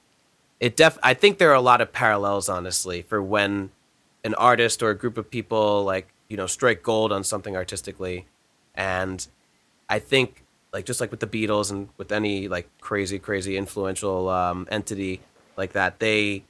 [0.60, 3.70] it def I think there are a lot of parallels honestly for when
[4.24, 8.26] an artist or a group of people like you know strike gold on something artistically.
[8.74, 9.26] And
[9.88, 14.28] i think like just like with the beatles and with any like crazy crazy influential
[14.28, 15.20] um, entity
[15.56, 16.42] like that they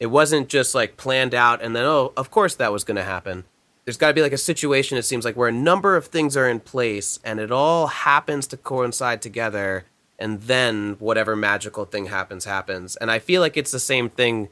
[0.00, 3.04] it wasn't just like planned out and then oh of course that was going to
[3.04, 3.44] happen.
[3.84, 6.36] There's got to be like a situation it seems like where a number of things
[6.36, 9.84] are in place and it all happens to coincide together
[10.18, 12.96] and then whatever magical thing happens happens.
[12.96, 14.48] And i feel like it's the same thing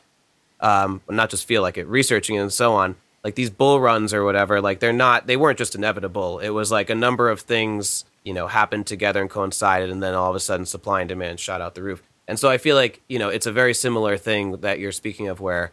[0.61, 2.97] um, not just feel like it, researching and so on.
[3.25, 6.39] Like these bull runs or whatever, like they're not, they weren't just inevitable.
[6.39, 10.15] It was like a number of things, you know, happened together and coincided, and then
[10.15, 12.03] all of a sudden supply and demand shot out the roof.
[12.29, 15.29] And so I feel like you know it's a very similar thing that you're speaking
[15.29, 15.73] of, where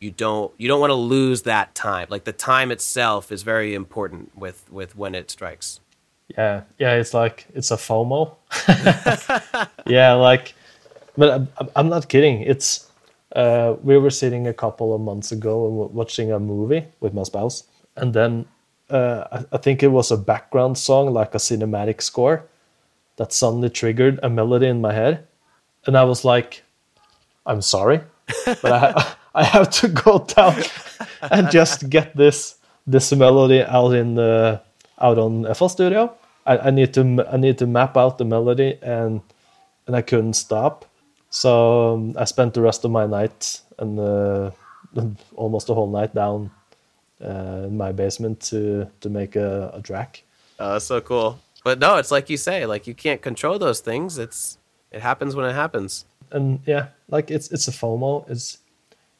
[0.00, 2.08] you don't you don't want to lose that time.
[2.10, 5.80] Like the time itself is very important with with when it strikes.
[6.36, 8.34] Yeah, yeah, it's like it's a FOMO.
[9.86, 10.54] yeah, like,
[11.16, 12.42] but I'm not kidding.
[12.42, 12.90] It's
[13.34, 17.22] uh, we were sitting a couple of months ago and watching a movie with my
[17.22, 17.64] spouse,
[17.96, 18.46] and then
[18.90, 22.44] uh, I, I think it was a background song, like a cinematic score,
[23.16, 25.26] that suddenly triggered a melody in my head,
[25.86, 26.62] and I was like,
[27.46, 28.00] "I'm sorry,
[28.46, 30.62] but I I have to go down
[31.22, 34.60] and just get this this melody out in the
[35.00, 36.14] out on FL Studio.
[36.44, 39.20] I, I need to I need to map out the melody and
[39.86, 40.84] and I couldn't stop
[41.32, 44.50] so um, I spent the rest of my night and uh,
[45.34, 46.50] almost the whole night down
[47.24, 50.24] uh, in my basement to to make a, a track.
[50.60, 51.40] Oh, that's so cool.
[51.64, 54.18] But no, it's like you say, like you can't control those things.
[54.18, 54.58] It's
[54.90, 56.04] it happens when it happens.
[56.30, 58.28] And yeah, like it's it's a FOMO.
[58.28, 58.58] It's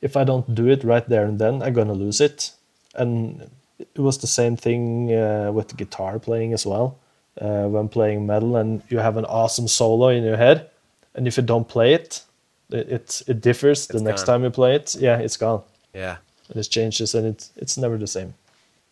[0.03, 2.53] if I don't do it right there and then, I'm gonna lose it.
[2.95, 6.99] And it was the same thing uh, with guitar playing as well.
[7.41, 10.69] Uh, when playing metal and you have an awesome solo in your head,
[11.15, 12.23] and if you don't play it,
[12.71, 14.95] it it, it differs it's the next time you play it.
[14.95, 15.63] Yeah, it's gone.
[15.95, 16.17] Yeah,
[16.49, 18.35] and it changes, and it's it's never the same.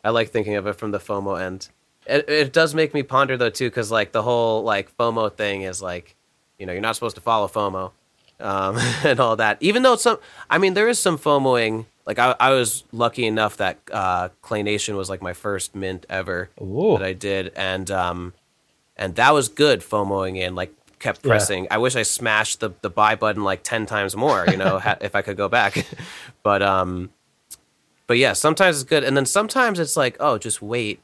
[0.02, 1.68] I like thinking of it from the FOMO end.
[2.06, 5.62] It, it does make me ponder though too, because like the whole like FOMO thing
[5.62, 6.16] is like,
[6.58, 7.92] you know, you're not supposed to follow FOMO,
[8.40, 9.58] um, and all that.
[9.60, 11.86] Even though some, I mean, there is some FOMOing.
[12.06, 16.06] Like I, I was lucky enough that uh, Clay Nation was like my first mint
[16.08, 16.96] ever Ooh.
[16.98, 18.32] that I did, and um,
[18.96, 20.54] and that was good FOMOing in.
[20.54, 21.64] Like kept pressing.
[21.64, 21.74] Yeah.
[21.74, 24.46] I wish I smashed the the buy button like ten times more.
[24.48, 25.84] You know, if I could go back,
[26.44, 27.10] but um,
[28.06, 31.00] but yeah, sometimes it's good, and then sometimes it's like, oh, just wait,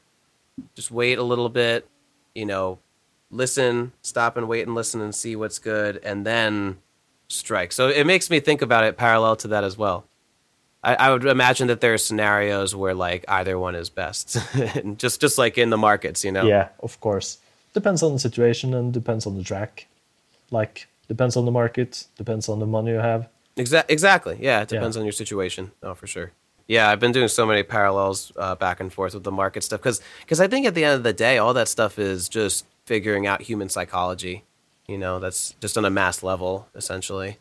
[0.75, 1.87] just wait a little bit.
[2.33, 2.79] You know,
[3.29, 6.77] listen, stop and wait and listen and see what's good, and then
[7.27, 7.73] strike.
[7.73, 10.05] So it makes me think about it parallel to that as well.
[10.83, 14.37] I, I would imagine that there are scenarios where like either one is best,
[14.97, 16.45] just just like in the markets, you know.
[16.45, 17.39] Yeah, of course
[17.73, 19.87] depends on the situation and depends on the track.
[20.51, 23.29] Like depends on the market, depends on the money you have.
[23.57, 24.37] Exa- exactly.
[24.39, 25.01] Yeah, it depends yeah.
[25.01, 25.71] on your situation.
[25.81, 26.31] Oh, for sure.
[26.67, 29.81] Yeah, I've been doing so many parallels uh, back and forth with the market stuff
[29.81, 32.65] because because I think at the end of the day, all that stuff is just
[32.85, 34.43] figuring out human psychology.
[34.87, 37.37] You know, that's just on a mass level, essentially.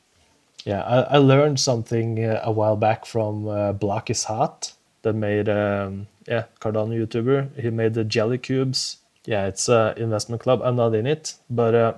[0.64, 5.12] Yeah, I, I learned something uh, a while back from uh, Block is Hot that
[5.12, 7.60] made um, yeah Cardano YouTuber.
[7.60, 10.62] He made the jelly cubes yeah, it's an investment club.
[10.62, 11.94] I'm not in it, but uh,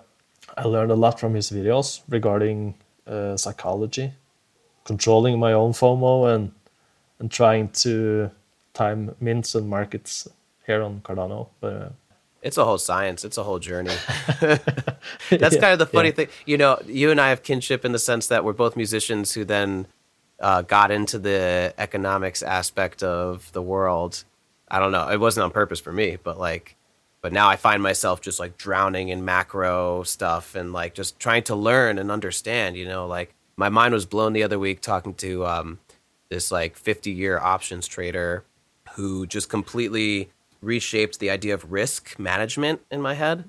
[0.56, 2.74] I learned a lot from his videos regarding
[3.06, 4.12] uh, psychology,
[4.84, 6.52] controlling my own FOMO, and
[7.18, 8.30] and trying to
[8.72, 10.28] time mints and markets
[10.66, 11.48] here on Cardano.
[11.60, 11.88] But uh,
[12.42, 13.24] it's a whole science.
[13.24, 13.94] It's a whole journey.
[14.40, 14.62] That's
[15.30, 16.14] yeah, kind of the funny yeah.
[16.14, 16.28] thing.
[16.46, 19.44] You know, you and I have kinship in the sense that we're both musicians who
[19.44, 19.86] then
[20.40, 24.24] uh, got into the economics aspect of the world.
[24.70, 25.08] I don't know.
[25.08, 26.76] It wasn't on purpose for me, but like
[27.20, 31.42] but now I find myself just like drowning in macro stuff and like just trying
[31.44, 32.76] to learn and understand.
[32.76, 35.80] You know, like my mind was blown the other week talking to um,
[36.28, 38.44] this like 50 year options trader
[38.92, 43.44] who just completely reshaped the idea of risk management in my head.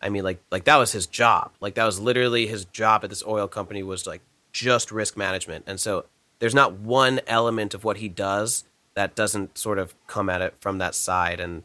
[0.00, 1.52] I mean, like like that was his job.
[1.60, 4.20] Like that was literally his job at this oil company was like
[4.52, 5.64] just risk management.
[5.66, 6.04] And so
[6.38, 10.54] there's not one element of what he does that doesn't sort of come at it
[10.60, 11.40] from that side.
[11.40, 11.64] And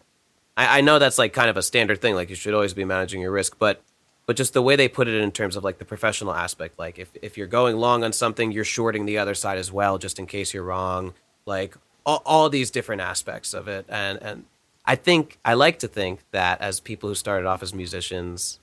[0.59, 2.15] I, I know that's like kind of a standard thing.
[2.15, 3.81] Like you should always be managing your risk, but
[4.29, 6.99] but just the way they put it in terms of like the professional aspect like
[6.99, 10.19] if, if you're going long on something you're shorting the other side as well just
[10.19, 11.15] in case you're wrong
[11.47, 14.45] like all, all these different aspects of it and and
[14.85, 18.59] i think i like to think that as people who started off as musicians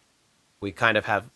[0.60, 1.28] we kind of have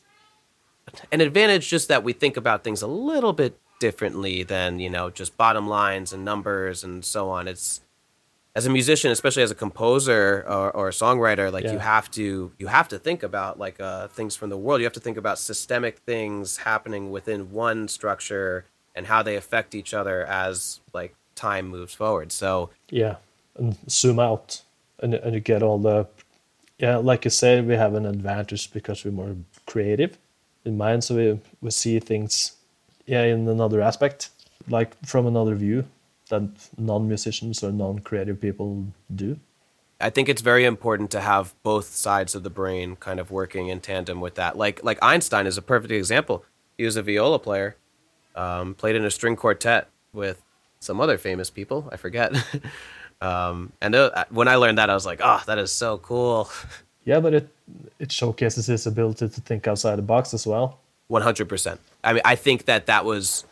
[1.11, 5.11] an advantage just that we think about things a little bit differently than you know
[5.11, 7.81] just bottom lines and numbers and so on it's
[8.55, 11.73] as a musician, especially as a composer or, or a songwriter, like yeah.
[11.73, 14.81] you have to you have to think about like uh, things from the world.
[14.81, 19.75] You have to think about systemic things happening within one structure and how they affect
[19.75, 22.33] each other as like time moves forward.
[22.33, 23.17] So yeah,
[23.57, 24.63] and zoom out
[24.99, 26.07] and and you get all the
[26.79, 29.37] yeah, like you said, we have an advantage because we're more
[29.67, 30.17] creative
[30.65, 32.57] in mind, so we we see things
[33.07, 34.31] yeah in another aspect,
[34.69, 35.85] like from another view
[36.31, 39.39] that non-musicians or non-creative people do?
[40.01, 43.69] I think it's very important to have both sides of the brain kind of working
[43.69, 44.57] in tandem with that.
[44.57, 46.45] Like like Einstein is a perfect example.
[46.79, 47.77] He was a viola player,
[48.35, 50.43] um, played in a string quartet, with
[50.81, 51.89] some other famous people.
[51.93, 52.33] I forget.
[53.21, 56.51] um, and uh, when I learned that, I was like, oh, that is so cool.
[57.03, 57.49] Yeah, but it
[57.99, 60.81] it showcases his ability to think outside the box as well.
[61.09, 61.81] One hundred percent.
[62.05, 63.47] I mean, I think that that was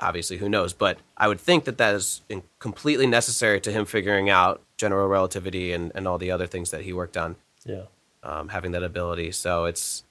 [0.00, 2.22] obviously who knows, but I would think that that is
[2.58, 6.82] completely necessary to him figuring out general relativity and and all the other things that
[6.82, 7.36] he worked on.
[7.64, 7.84] Yeah,
[8.22, 9.32] um, having that ability.
[9.32, 10.04] So it's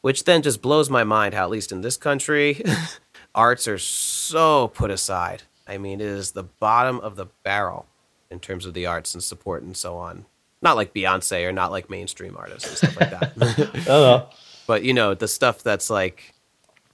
[0.00, 2.62] which then just blows my mind how at least in this country,
[3.34, 5.42] arts are so put aside.
[5.66, 7.86] I mean, it is the bottom of the barrel
[8.30, 10.26] in terms of the arts and support and so on
[10.64, 13.84] not like Beyonce or not like mainstream artists and stuff like that.
[13.88, 14.30] oh,
[14.66, 16.34] But you know the stuff that's like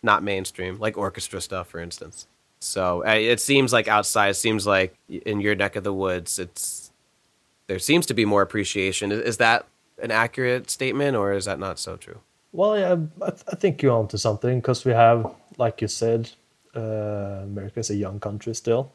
[0.02, 2.26] not mainstream, like orchestra stuff, for instance.
[2.60, 4.28] So it seems like outside.
[4.30, 6.92] It seems like in your neck of the woods, it's
[7.66, 9.12] there seems to be more appreciation.
[9.12, 9.66] Is, is that
[10.02, 12.20] an accurate statement, or is that not so true?
[12.52, 16.30] Well, yeah, I, th- I think you're onto something because we have, like you said,
[16.76, 18.92] uh, America is a young country still.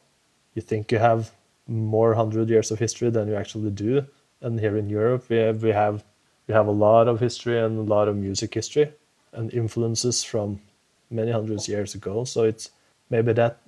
[0.54, 1.32] You think you have
[1.68, 4.06] more hundred years of history than you actually do,
[4.42, 6.04] and here in Europe we have we have
[6.48, 8.92] we have a lot of history and a lot of music history
[9.34, 10.62] and influences from
[11.10, 12.24] many hundreds of years ago.
[12.24, 12.70] So it's
[13.10, 13.60] maybe that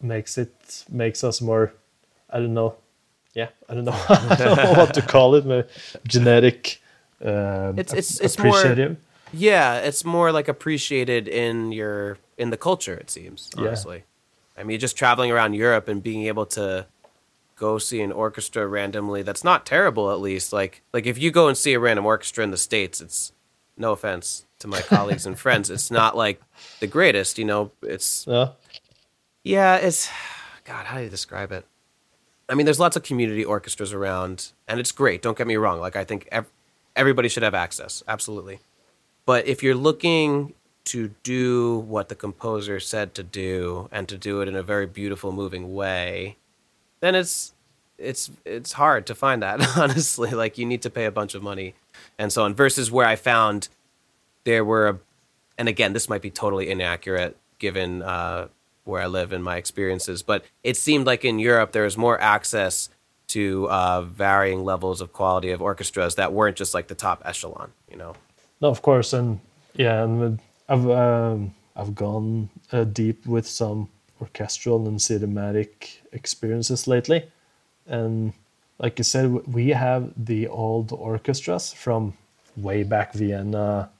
[0.00, 1.72] makes it makes us more
[2.30, 2.76] I don't know.
[3.34, 5.46] Yeah, I don't know, I don't know what to call it.
[5.46, 5.68] Maybe
[6.06, 6.80] genetic.
[7.24, 8.92] Um, it's it's it's appreciative.
[8.92, 8.98] More,
[9.32, 12.94] yeah, it's more like appreciated in your in the culture.
[12.94, 13.98] It seems honestly.
[13.98, 14.02] Yeah.
[14.60, 16.86] I mean, just traveling around Europe and being able to
[17.58, 21.48] go see an orchestra randomly that's not terrible at least like like if you go
[21.48, 23.32] and see a random orchestra in the states it's
[23.76, 26.40] no offense to my colleagues and friends it's not like
[26.78, 28.50] the greatest you know it's yeah
[29.48, 30.10] yeah it's
[30.64, 31.64] god how do you describe it?
[32.48, 35.80] I mean there's lots of community orchestras around and it's great don't get me wrong
[35.80, 36.50] like i think ev-
[36.96, 38.60] everybody should have access absolutely.
[39.26, 40.54] But if you're looking
[40.86, 44.86] to do what the composer said to do and to do it in a very
[44.86, 46.36] beautiful moving way
[47.00, 47.52] then it's
[47.98, 50.30] it's it's hard to find that honestly.
[50.30, 51.74] Like you need to pay a bunch of money
[52.18, 53.68] and so on versus where i found
[54.44, 55.00] there were
[55.58, 58.48] and again this might be totally inaccurate given uh,
[58.88, 62.20] where i live and my experiences but it seemed like in europe there was more
[62.20, 62.88] access
[63.28, 67.70] to uh, varying levels of quality of orchestras that weren't just like the top echelon
[67.90, 68.14] you know
[68.60, 69.38] no of course and
[69.74, 73.88] yeah and i've um, i've gone uh, deep with some
[74.20, 77.24] orchestral and cinematic experiences lately.
[77.86, 78.32] And
[78.78, 82.14] like you said, we have the old orchestras from
[82.56, 83.90] way back Vienna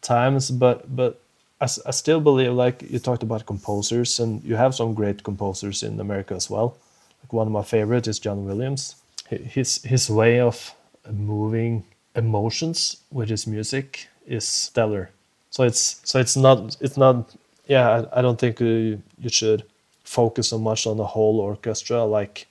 [0.00, 1.20] times, but but
[1.60, 5.82] I, I still believe, like you talked about composers, and you have some great composers
[5.82, 6.76] in America as well.
[7.22, 8.96] Like one of my favorite is John Williams.
[9.28, 10.74] His his way of
[11.10, 15.10] moving emotions with his music is stellar.
[15.50, 17.34] So it's so it's not it's not
[17.66, 19.64] yeah, I, I don't think you, you should
[20.04, 22.04] focus so much on the whole orchestra.
[22.04, 22.46] Like,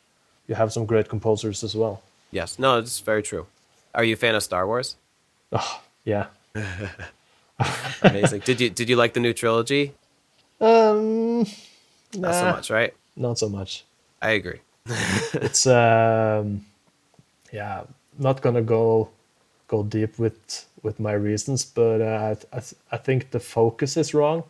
[0.47, 2.01] you have some great composers as well.
[2.31, 3.47] Yes, no, it's very true.
[3.93, 4.95] Are you a fan of Star Wars?
[5.51, 6.27] Oh, yeah.
[8.01, 8.41] Amazing.
[8.41, 9.93] Did you did you like the new trilogy?
[10.59, 11.45] Um,
[12.15, 12.93] not so much, right?
[13.15, 13.85] Not so much.
[14.21, 14.59] I agree.
[15.33, 16.65] it's um,
[17.51, 17.83] yeah,
[18.19, 19.09] not gonna go
[19.67, 24.13] go deep with with my reasons, but uh, I, I I think the focus is
[24.13, 24.43] wrong.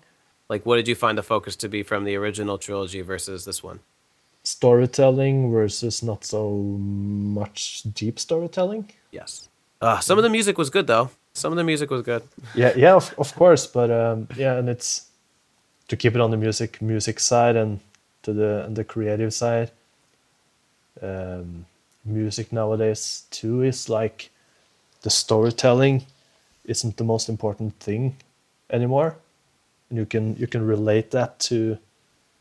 [0.49, 3.63] Like, what did you find the focus to be from the original trilogy versus this
[3.63, 3.79] one?
[4.43, 8.91] Storytelling versus not so much deep storytelling.
[9.11, 9.49] Yes.
[9.81, 11.09] Uh, some of the music was good though.
[11.35, 12.23] Some of the music was good.
[12.55, 15.07] Yeah, yeah, of, of course, but um, yeah, and it's
[15.89, 17.79] to keep it on the music music side and
[18.23, 19.69] to the and the creative side.
[21.01, 21.65] Um,
[22.05, 24.29] music nowadays too is like
[25.01, 26.05] the storytelling
[26.65, 28.15] isn't the most important thing
[28.69, 29.15] anymore
[29.89, 31.77] and you can you can relate that to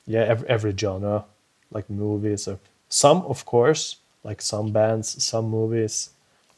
[0.07, 1.25] yeah every, every genre
[1.71, 6.11] like movies or some of course like some bands some movies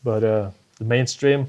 [0.04, 1.48] but uh the mainstream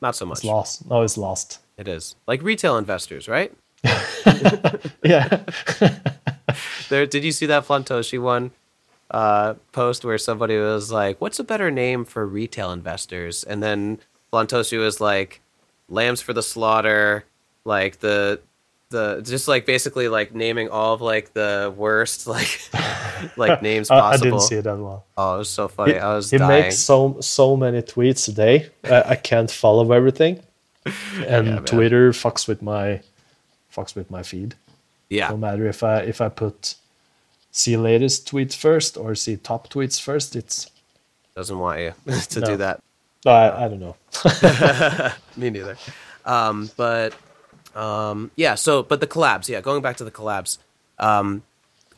[0.00, 0.44] not so much.
[0.44, 0.88] Lost.
[0.88, 1.60] No it's lost.
[1.76, 2.16] It is.
[2.26, 3.52] Like retail investors right?
[5.04, 5.44] Yeah.
[6.88, 8.52] There did you see that Flantoshi one
[9.10, 13.44] uh, post where somebody was like what's a better name for retail investors?
[13.44, 13.98] And then
[14.32, 15.40] Flantoshi was like
[15.88, 17.24] lambs for the slaughter
[17.64, 18.40] like the
[18.90, 22.60] the just like basically like naming all of like the worst like
[23.36, 24.26] like names possible.
[24.26, 25.04] I didn't see it as well.
[25.16, 25.94] Oh, it was so funny.
[25.94, 26.30] He, I was.
[26.30, 26.62] He dying.
[26.64, 28.70] makes so so many tweets a day.
[28.84, 30.40] I, I can't follow everything,
[31.26, 33.00] and yeah, Twitter fucks with my
[33.74, 34.54] fucks with my feed.
[35.08, 35.30] Yeah.
[35.30, 36.74] No matter if I if I put
[37.50, 40.70] see latest tweets first or see top tweets first, it's
[41.34, 41.94] doesn't want you
[42.30, 42.46] to no.
[42.46, 42.82] do that.
[43.24, 43.96] No, I, I don't know.
[45.36, 45.76] Me neither.
[46.24, 47.14] Um, but
[47.78, 48.56] um, yeah.
[48.56, 49.48] So, but the collabs.
[49.48, 50.58] Yeah, going back to the collabs.
[50.98, 51.42] Um,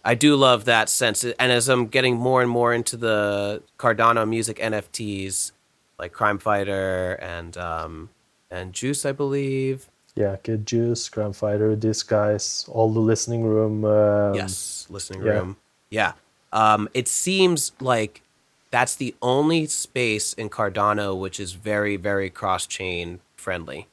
[0.05, 1.25] I do love that sense.
[1.25, 5.53] And as I'm getting more and more into the Cardano music NFTs,
[5.99, 8.11] like Crime Fighter and um,
[8.51, 9.89] and Juice, I believe.
[10.15, 13.85] Yeah, Kid Juice, Crime Fighter, these guys, all the listening room.
[13.85, 15.33] Um, yes, listening yeah.
[15.33, 15.57] room.
[15.89, 16.13] Yeah.
[16.53, 18.23] Um, it seems like
[18.71, 23.87] that's the only space in Cardano which is very, very cross chain friendly.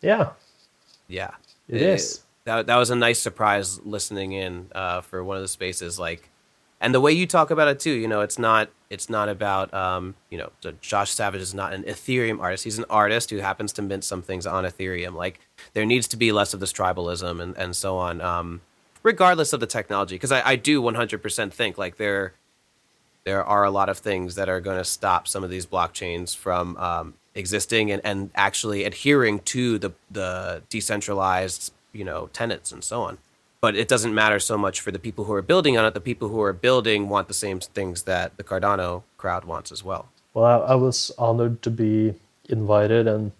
[0.00, 0.30] Yeah.
[1.08, 1.30] Yeah.
[1.68, 5.42] it, it is that that was a nice surprise listening in uh, for one of
[5.42, 5.98] the spaces.
[5.98, 6.30] Like,
[6.80, 7.92] and the way you talk about it too.
[7.92, 10.50] You know, it's not it's not about um, you know.
[10.60, 12.64] So Josh Savage is not an Ethereum artist.
[12.64, 15.14] He's an artist who happens to mint some things on Ethereum.
[15.14, 15.40] Like,
[15.74, 18.20] there needs to be less of this tribalism and and so on.
[18.22, 18.62] Um,
[19.02, 22.32] regardless of the technology, because I, I do 100% think like there
[23.24, 26.34] there are a lot of things that are going to stop some of these blockchains
[26.34, 32.82] from um, existing and, and actually adhering to the the decentralized you know tenants and
[32.84, 33.18] so on.
[33.60, 35.94] But it doesn't matter so much for the people who are building on it.
[35.94, 39.82] The people who are building want the same things that the cardano crowd wants as
[39.82, 40.08] well.
[40.34, 42.14] Well i, I was honored to be
[42.48, 43.32] invited and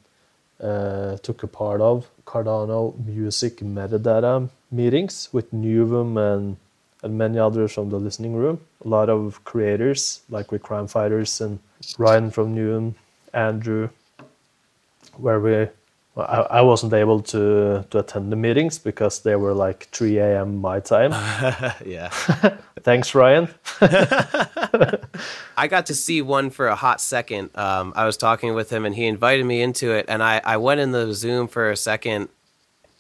[0.61, 6.57] uh, took a part of cardano music metadata meetings with NEWM and
[7.05, 8.61] and many others from the listening room.
[8.85, 11.61] A lot of creators like with crime fighters and
[11.97, 12.95] ryan from NEWM
[13.33, 13.89] andrew
[15.17, 15.69] where we
[16.19, 20.57] I, I wasn't able to to attend the meetings because they were like 3 a.m.
[20.57, 21.13] my time.
[21.87, 22.09] yeah.
[22.83, 23.49] Thanks, Ryan.
[25.57, 27.51] I got to see one for a hot second.
[27.57, 30.57] Um, I was talking with him and he invited me into it, and I, I
[30.57, 32.29] went in the Zoom for a second,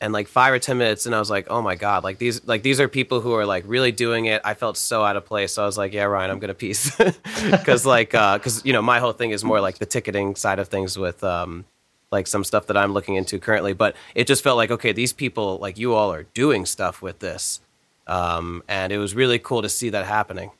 [0.00, 2.46] and like five or ten minutes, and I was like, oh my god, like these
[2.46, 4.40] like these are people who are like really doing it.
[4.44, 6.94] I felt so out of place, so I was like, yeah, Ryan, I'm gonna peace
[7.50, 10.58] because like because uh, you know my whole thing is more like the ticketing side
[10.58, 11.64] of things with um
[12.10, 13.72] like some stuff that I'm looking into currently.
[13.72, 17.18] But it just felt like okay, these people like you all are doing stuff with
[17.18, 17.60] this,
[18.06, 20.50] um, and it was really cool to see that happening.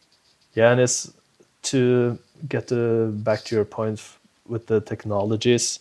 [0.55, 1.13] Yeah, and it's
[1.63, 2.19] to
[2.49, 4.01] get to, back to your point
[4.47, 5.81] with the technologies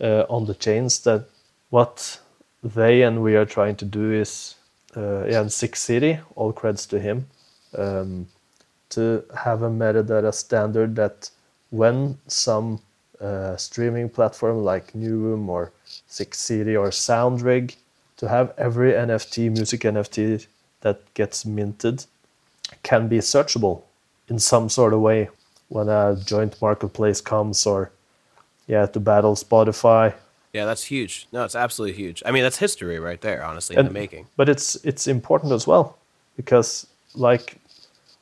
[0.00, 1.26] uh, on the chains that
[1.70, 2.20] what
[2.62, 4.54] they and we are trying to do is
[4.96, 7.26] uh, and Six City, all creds to him,
[7.76, 8.26] um,
[8.90, 11.30] to have a metadata standard that
[11.70, 12.80] when some
[13.20, 15.72] uh, streaming platform like NEWM or
[16.06, 17.76] Six City or Soundrig
[18.16, 20.46] to have every NFT, music NFT
[20.80, 22.06] that gets minted
[22.82, 23.82] can be searchable
[24.28, 25.28] in some sort of way
[25.68, 27.90] when a joint marketplace comes or
[28.66, 30.14] yeah to battle Spotify.
[30.52, 31.26] Yeah, that's huge.
[31.32, 32.22] No, it's absolutely huge.
[32.24, 34.26] I mean, that's history right there, honestly, in the making.
[34.36, 35.98] But it's it's important as well
[36.36, 37.58] because like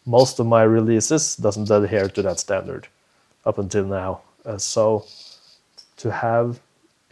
[0.07, 2.89] most of my releases doesn't adhere to that standard
[3.45, 4.21] up until now.
[4.45, 5.05] Uh, so
[5.97, 6.61] to have,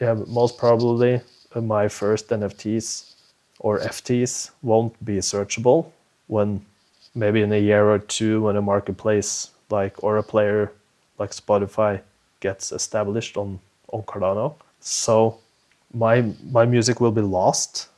[0.00, 1.20] yeah, most probably
[1.54, 3.14] uh, my first NFTs
[3.60, 5.90] or FTs won't be searchable
[6.26, 6.64] when
[7.14, 10.72] maybe in a year or two when a marketplace like or a player
[11.18, 12.00] like Spotify
[12.40, 13.60] gets established on
[13.92, 14.54] on Cardano.
[14.84, 15.38] So
[15.92, 17.88] my my music will be lost.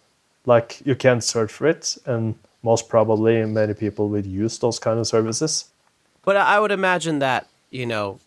[0.47, 4.99] Like you can't search for it, and most probably many people would use those kind
[4.99, 5.67] of services.
[6.25, 8.21] But I would imagine that you know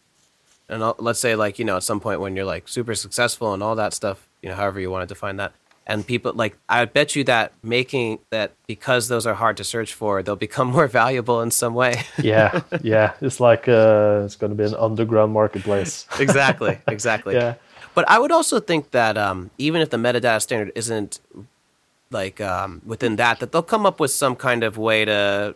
[0.70, 3.64] and let's say like you know at some point when you're like super successful and
[3.64, 5.52] all that stuff you know however you want to define that
[5.88, 9.94] and people like i bet you that making that because those are hard to search
[9.94, 12.04] for they'll become more valuable in some way.
[12.22, 13.14] Yeah yeah.
[13.22, 16.06] It's like uh, it's going to be an underground marketplace.
[16.20, 17.36] Exactly exactly.
[17.36, 17.56] Yeah
[17.96, 21.20] but i would also think that um, even if the metadata standard isn't
[22.12, 25.56] like um, within that that they'll come up with some kind of way to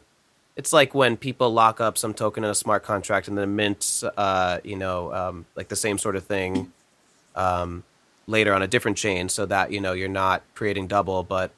[0.55, 4.03] it's like when people lock up some token in a smart contract and then mint,
[4.17, 6.71] uh, you know, um, like the same sort of thing
[7.35, 7.83] um,
[8.27, 11.51] later on a different chain, so that you know you're not creating double, but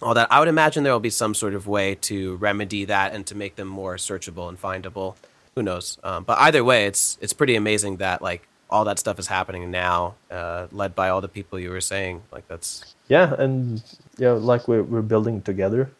[0.00, 0.28] all that.
[0.30, 3.34] I would imagine there will be some sort of way to remedy that and to
[3.34, 5.16] make them more searchable and findable.
[5.54, 5.98] Who knows?
[6.04, 9.70] Um, but either way, it's it's pretty amazing that like all that stuff is happening
[9.70, 12.22] now, uh, led by all the people you were saying.
[12.32, 13.82] Like that's yeah, and
[14.18, 15.90] yeah, like we're we're building together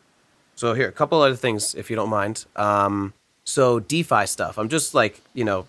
[0.55, 2.45] so here, a couple other things, if you don't mind.
[2.57, 3.15] Um,
[3.45, 4.59] so DeFi stuff.
[4.59, 5.67] I'm just like you know,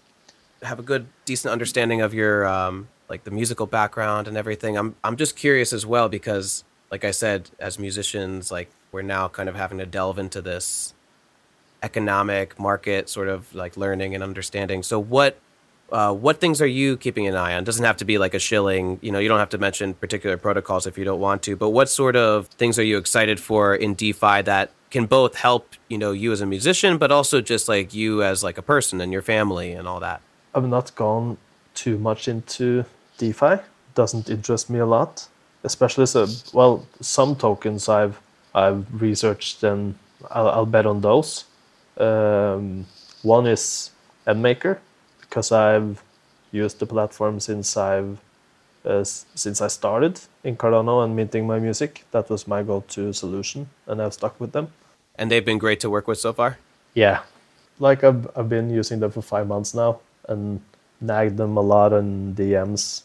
[0.61, 4.77] have a good, decent understanding of your um, like the musical background and everything.
[4.77, 9.27] I'm I'm just curious as well because, like I said, as musicians, like we're now
[9.27, 10.93] kind of having to delve into this
[11.81, 14.83] economic market sort of like learning and understanding.
[14.83, 15.39] So what
[15.91, 17.63] uh, what things are you keeping an eye on?
[17.63, 18.99] Doesn't have to be like a shilling.
[19.01, 21.55] You know, you don't have to mention particular protocols if you don't want to.
[21.55, 25.73] But what sort of things are you excited for in DeFi that can both help
[25.89, 29.01] you know you as a musician, but also just like you as like a person
[29.01, 30.21] and your family and all that?
[30.55, 31.37] I've not gone
[31.73, 32.85] too much into
[33.17, 33.57] DeFi.
[33.95, 35.27] Doesn't interest me a lot,
[35.63, 36.87] especially so well.
[37.01, 38.19] Some tokens I've
[38.55, 39.95] I've researched and
[40.31, 41.45] I'll, I'll bet on those.
[41.97, 42.87] Um,
[43.21, 43.91] one is
[44.25, 44.79] NMKR
[45.33, 46.03] because I've
[46.51, 48.19] used the platform since I've
[48.85, 52.05] uh, since I started in Cardano and minting my music.
[52.11, 54.67] That was my go-to solution, and I've stuck with them.
[55.15, 56.59] And they've been great to work with so far.
[56.93, 57.21] Yeah,
[57.79, 60.61] like I've I've been using them for five months now, and
[61.01, 63.01] nagged them a lot on DMs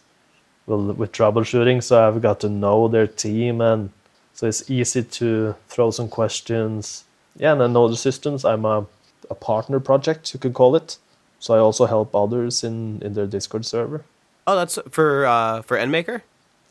[0.67, 1.83] with, troubleshooting.
[1.83, 3.91] So I've got to know their team, and
[4.35, 7.05] so it's easy to throw some questions.
[7.39, 8.45] Yeah, and I know the systems.
[8.45, 8.87] I'm a
[9.31, 10.99] a partner project, you could call it.
[11.41, 14.05] So I also help others in in their Discord server.
[14.47, 16.23] Oh, that's for uh, for NMKR.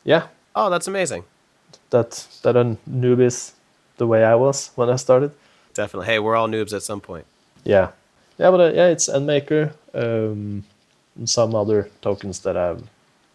[0.04, 1.24] Yeah, Oh, that's amazing.
[1.90, 3.52] that that are newbies
[3.96, 5.30] the way I was when I started.
[5.74, 6.06] Definitely.
[6.06, 7.24] Hey, we're all noobs at some point.
[7.64, 7.90] Yeah,
[8.38, 9.72] yeah, but uh, yeah, it's NMKR.
[9.94, 10.64] Um,
[11.16, 12.82] and some other tokens that I've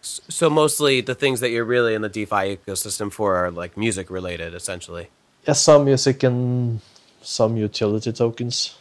[0.02, 4.10] So mostly the things that you're really in the DeFi ecosystem for are like music
[4.10, 5.08] related, essentially.
[5.46, 6.80] yeah some music and
[7.22, 8.76] some utility tokens.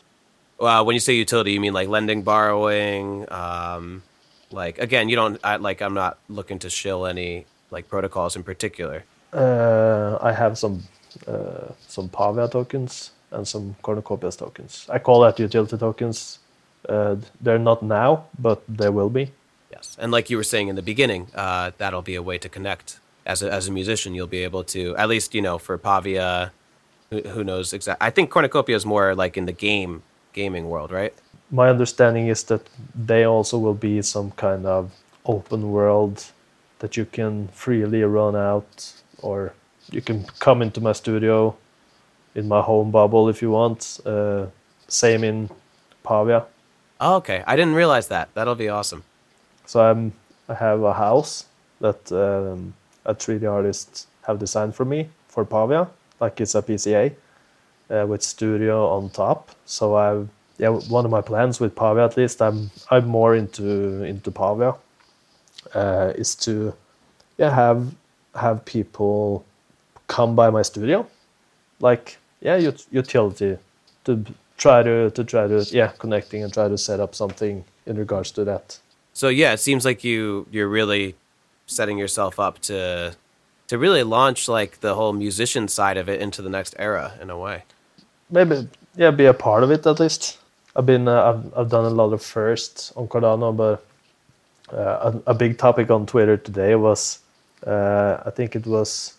[0.60, 3.32] Uh, when you say utility, you mean like lending, borrowing.
[3.32, 4.04] Um,
[4.52, 5.82] like again, you don't I, like.
[5.82, 9.04] I'm not looking to shill any like protocols in particular.
[9.34, 10.84] Uh, I have some
[11.28, 14.88] uh, some Pavia tokens and some Cornucopias tokens.
[14.90, 16.40] I call that utility tokens.
[16.88, 19.32] Uh, they're not now, but they will be.
[19.72, 22.48] Yes, and like you were saying in the beginning, uh, that'll be a way to
[22.48, 23.00] connect.
[23.26, 26.52] As a, as a musician, you'll be able to at least you know for Pavia,
[27.10, 28.06] who, who knows exactly.
[28.06, 31.14] I think Cornucopia is more like in the game gaming world, right?
[31.52, 32.62] My understanding is that
[32.96, 34.92] they also will be some kind of
[35.26, 36.26] open world
[36.80, 39.54] that you can freely run out, or
[39.92, 41.56] you can come into my studio
[42.36, 44.00] in my home bubble if you want.
[44.06, 44.48] Uh,
[44.88, 45.50] same in
[46.04, 46.46] Pavia.
[47.00, 48.30] Oh, okay, I didn't realize that.
[48.34, 49.04] That'll be awesome.
[49.66, 50.14] So I'm
[50.50, 51.46] I have a house
[51.80, 52.74] that um,
[53.06, 55.88] a 3D artist have designed for me for Pavia,
[56.20, 57.14] like it's a PCA
[57.94, 59.52] uh, with studio on top.
[59.66, 60.26] So I
[60.58, 64.76] yeah one of my plans with Pavia at least I'm I'm more into into Pavia
[65.74, 66.74] uh, is to
[67.38, 67.94] yeah have
[68.36, 69.44] have people
[70.08, 71.08] come by my studio
[71.80, 73.58] like yeah ut- utility
[74.06, 74.24] to
[74.58, 78.32] try to to try to yeah connecting and try to set up something in regards
[78.32, 78.80] to that
[79.14, 81.16] So yeah, it seems like you you're really
[81.66, 83.16] setting yourself up to
[83.68, 87.30] to really launch like the whole musician side of it into the next era in
[87.30, 87.64] a way.
[88.34, 90.40] Maybe yeah be a part of it at least.
[90.76, 93.86] I've been uh, I've, I've done a lot of firsts on cardano but
[94.76, 97.20] uh, a, a big topic on twitter today was
[97.68, 99.14] uh, i think it was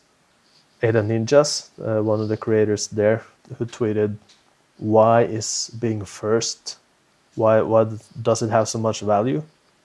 [0.83, 3.23] ada ninjas uh, one of the creators there
[3.59, 4.17] who tweeted
[4.79, 6.79] why is being first
[7.37, 7.87] why why
[8.23, 9.43] does it have so much value?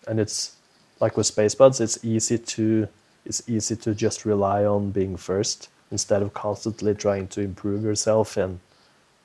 [0.08, 0.56] And it's
[1.00, 2.88] like with SpaceBudz it's easy to
[3.26, 8.38] it's easy to just rely on being first instead of constantly trying to improve yourself
[8.38, 8.60] and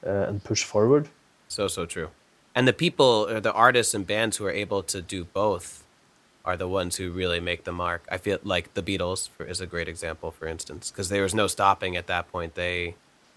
[0.06, 1.08] uh, and push forward.
[1.48, 2.08] So so true.
[2.56, 5.82] And the people, or the artists and bands who are able to do both,
[6.44, 8.02] are the ones who really make the mark.
[8.10, 11.34] I feel like the Beatles for, is a great example, for instance, because there was
[11.34, 12.54] no stopping at that point.
[12.54, 12.94] They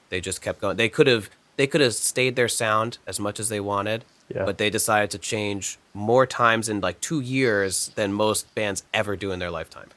[0.09, 0.77] they just kept going.
[0.77, 4.45] They could have they could have stayed their sound as much as they wanted, Yeah.
[4.45, 9.15] but they decided to change more times in like two years than most bands ever
[9.15, 9.89] do in their lifetime.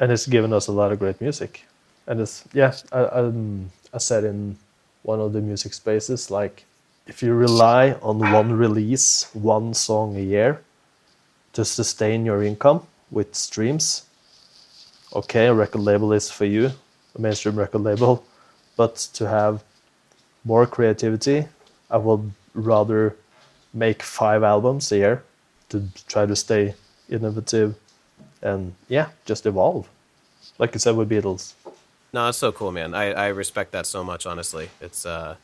[0.00, 1.62] and it's given us a lot of great music.
[2.08, 4.56] And it's yeah, I, um, I said in
[5.04, 6.64] one of the music spaces like
[7.06, 10.60] if you rely on one release, one song a year
[11.52, 14.06] to sustain your income with streams,
[15.14, 16.72] okay, a record label is for you,
[17.14, 18.24] a mainstream record label,
[18.76, 19.62] but to have
[20.44, 21.46] more creativity,
[21.90, 23.14] I would rather
[23.74, 25.22] make five albums a year
[25.68, 26.74] to try to stay
[27.10, 27.74] innovative
[28.42, 29.88] and yeah, just evolve.
[30.58, 31.52] Like you said with Beatles.
[32.14, 32.94] No, it's so cool, man.
[32.94, 34.24] I, I respect that so much.
[34.24, 35.34] Honestly, it's uh,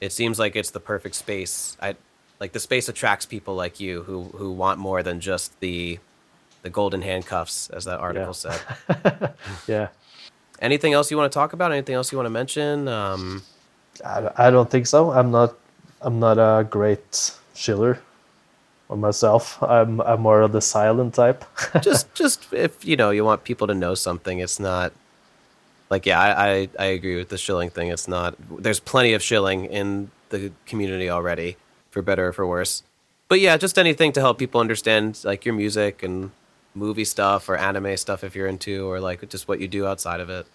[0.00, 1.76] it seems like it's the perfect space.
[1.80, 1.94] I
[2.40, 5.98] like the space attracts people like you who who want more than just the
[6.62, 8.58] the golden handcuffs, as that article Yeah.
[8.58, 9.34] said.
[9.68, 9.88] Yeah,
[10.60, 11.70] Anything else you want to talk about?
[11.70, 12.88] Anything else you want to mention?
[12.88, 13.42] Um,
[14.04, 15.12] I, I don't think so.
[15.12, 15.54] I'm not.
[16.02, 18.00] I'm not a great chiller
[18.90, 19.62] on myself.
[19.62, 21.44] I'm I'm more of the silent type.
[21.82, 24.92] just just if you know you want people to know something, it's not
[25.90, 27.88] like yeah, I, I I agree with the shilling thing.
[27.88, 28.34] It's not.
[28.50, 31.56] There's plenty of shilling in the community already,
[31.90, 32.82] for better or for worse.
[33.28, 36.30] But yeah, just anything to help people understand like your music and
[36.74, 40.20] movie stuff or anime stuff if you're into, or like just what you do outside
[40.20, 40.46] of it.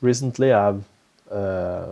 [0.00, 0.84] Recently, I've
[1.30, 1.88] uh,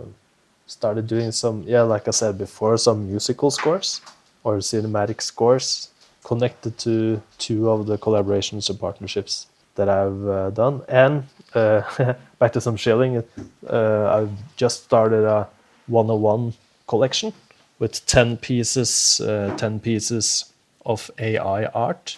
[0.65, 1.63] started doing some.
[1.63, 4.01] Yeah, like I said before, some musical scores
[4.43, 5.89] or cinematic scores
[6.23, 10.81] connected to two of the collaborations and partnerships that I've uh, done.
[10.87, 11.23] And
[11.57, 13.23] uh, back to some shilling,
[13.69, 15.47] uh, I've just started a
[15.87, 16.53] 101
[16.87, 17.33] collection
[17.79, 20.51] with 10 pieces, uh, 10 pieces
[20.85, 22.17] of AI art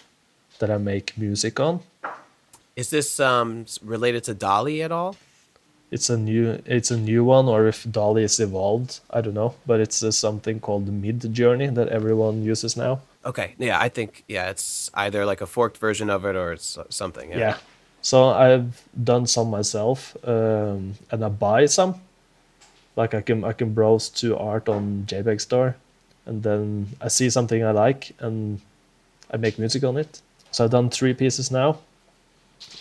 [0.58, 1.80] that I make music on.
[2.76, 5.16] Is this um, related to DALL-E at all?
[5.90, 9.54] It's a new it's a new one, or if DALL-E is evolved, I don't know.
[9.66, 13.00] But it's uh, something called Midjourney that everyone uses now.
[13.24, 16.78] Okay, yeah, I think yeah, it's either like a forked version of it or it's
[16.90, 17.30] something.
[17.30, 17.38] Yeah.
[17.38, 17.56] yeah.
[18.02, 22.00] So I've done some myself, um, and I buy some.
[22.96, 25.76] Like I can I can browse to art on JPEG Store,
[26.26, 28.60] and then I see something I like, and
[29.30, 30.20] I make music on it.
[30.50, 31.78] So I've done three pieces now,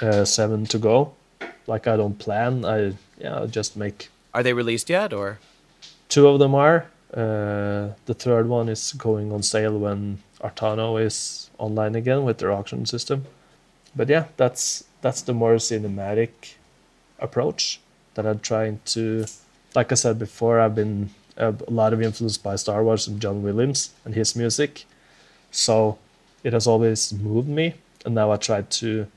[0.01, 1.13] uh, seven to go.
[1.67, 2.65] Like I don't plan.
[2.65, 4.09] I yeah, I just make.
[4.33, 5.39] Are they released yet, or?
[6.07, 6.87] Two of them are.
[7.13, 12.51] Uh, the third one is going on sale when Artano is online again with their
[12.51, 13.25] auction system.
[13.95, 16.55] But yeah, that's that's the more cinematic
[17.19, 17.79] approach
[18.15, 19.25] that I'm trying to.
[19.75, 23.43] Like I said before, I've been a lot of influenced by Star Wars and John
[23.43, 24.85] Williams and his music,
[25.51, 25.97] so
[26.43, 27.75] it has always moved me.
[28.05, 29.07] And now I try to,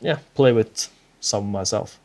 [0.00, 0.88] yeah, play with
[1.20, 1.98] some myself,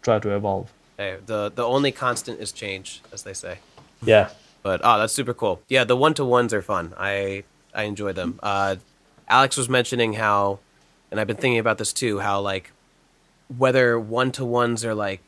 [0.00, 0.72] try to evolve.
[0.96, 3.58] Hey, the the only constant is change, as they say.
[4.04, 4.30] Yeah.
[4.62, 5.60] But oh, that's super cool.
[5.68, 6.94] Yeah, the one to ones are fun.
[6.96, 7.42] I
[7.74, 8.38] I enjoy them.
[8.42, 8.76] Uh,
[9.28, 10.60] Alex was mentioning how,
[11.12, 12.18] and I've been thinking about this too.
[12.18, 12.72] How like
[13.56, 15.20] whether one to ones are like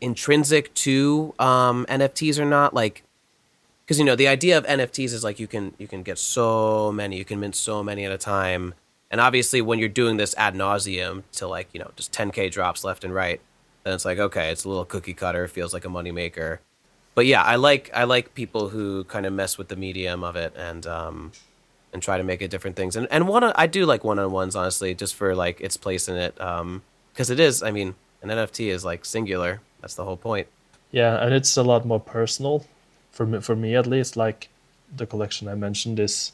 [0.00, 2.74] intrinsic to um, NFTs or not.
[2.74, 3.02] Like,
[3.84, 6.92] because you know the idea of NFTs is like you can you can get so
[6.92, 8.74] many, you can mint so many at a time,
[9.10, 12.82] and obviously when you're doing this ad nauseum to like you know just 10k drops
[12.82, 13.40] left and right,
[13.84, 16.58] then it's like okay, it's a little cookie cutter, feels like a moneymaker.
[17.14, 20.34] But yeah, I like I like people who kind of mess with the medium of
[20.34, 21.32] it and um,
[21.92, 22.96] and try to make it different things.
[22.96, 26.08] And and one I do like one on ones honestly, just for like its place
[26.08, 26.82] in it, because um,
[27.16, 27.62] it is.
[27.62, 29.60] I mean, an NFT is like singular.
[29.80, 30.48] That's the whole point.
[30.90, 32.64] Yeah, and it's a lot more personal
[33.12, 33.40] for me.
[33.40, 34.48] For me, at least, like
[34.94, 36.32] the collection I mentioned is,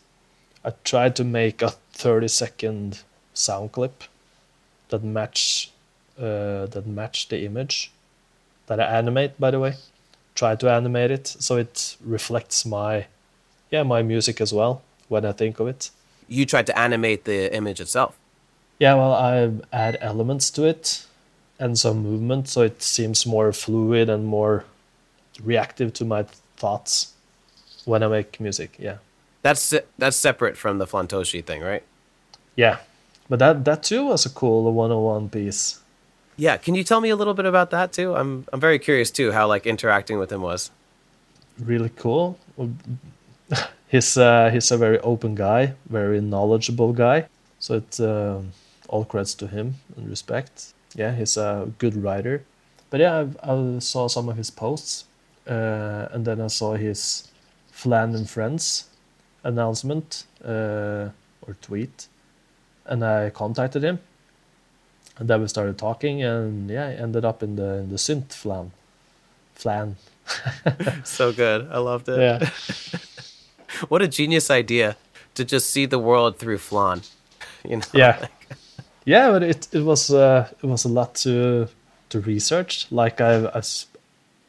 [0.65, 3.01] I tried to make a thirty second
[3.35, 4.05] sound clip
[4.89, 5.71] that match
[6.19, 7.93] uh, that match the image
[8.67, 9.39] that I animate.
[9.39, 9.75] By the way,
[10.35, 13.07] try to animate it so it reflects my
[13.71, 14.83] yeah my music as well
[15.13, 15.91] when I think of it.
[16.27, 18.19] You tried to animate the image itself.
[18.79, 21.07] Yeah, well, I add elements to it
[21.61, 24.65] and some movement, so it seems more fluid and more
[25.45, 26.25] reactive to my
[26.57, 27.13] thoughts
[27.85, 28.77] when I make music.
[28.79, 28.97] Yeah,
[29.43, 31.85] that's that's separate from the Flantoshi thing, right?
[32.57, 32.79] Yeah,
[33.29, 35.81] but that that too was a cool 101 piece.
[36.37, 38.17] Yeah, can you tell me a little bit about that too?
[38.17, 40.71] I'm I'm very curious too how like interacting with him was.
[41.59, 42.39] Really cool.
[43.93, 47.27] He's uh, he's a very open guy, very knowledgeable guy.
[47.59, 48.43] So it's uh,
[48.89, 50.73] all credits to him and respect.
[50.97, 52.43] Yeah, he's a good writer.
[52.91, 55.05] But yeah, I, I saw some of his posts,
[55.47, 57.29] uh, and then I saw his
[57.71, 58.89] Flan and Friends
[59.45, 61.11] announcement uh,
[61.47, 62.09] or tweet,
[62.87, 63.99] and I contacted him
[65.19, 68.33] and then we started talking, and yeah, I ended up in the in the synth
[68.33, 68.73] flan.
[69.55, 69.97] Flan.
[71.05, 71.69] so good.
[71.71, 72.19] I loved it.
[72.19, 72.51] Yeah.
[73.89, 74.97] what a genius idea
[75.35, 77.03] to just see the world through flan.
[77.65, 77.85] You know.
[77.95, 78.27] Yeah.
[79.05, 81.69] yeah, but it it was uh, it was a lot to
[82.09, 82.87] to research.
[82.91, 83.63] Like I I,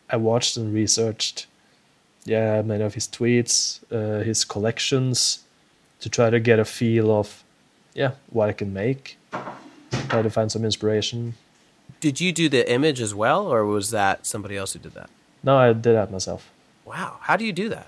[0.10, 1.46] I watched and researched.
[2.26, 5.44] Yeah, many of his tweets, uh, his collections,
[6.00, 7.44] to try to get a feel of,
[7.94, 9.18] yeah, what I can make
[10.14, 11.36] try to find some inspiration.
[12.00, 15.10] Did you do the image as well, or was that somebody else who did that?
[15.44, 16.52] No, I did that myself.
[16.86, 17.88] Wow, how do you do that?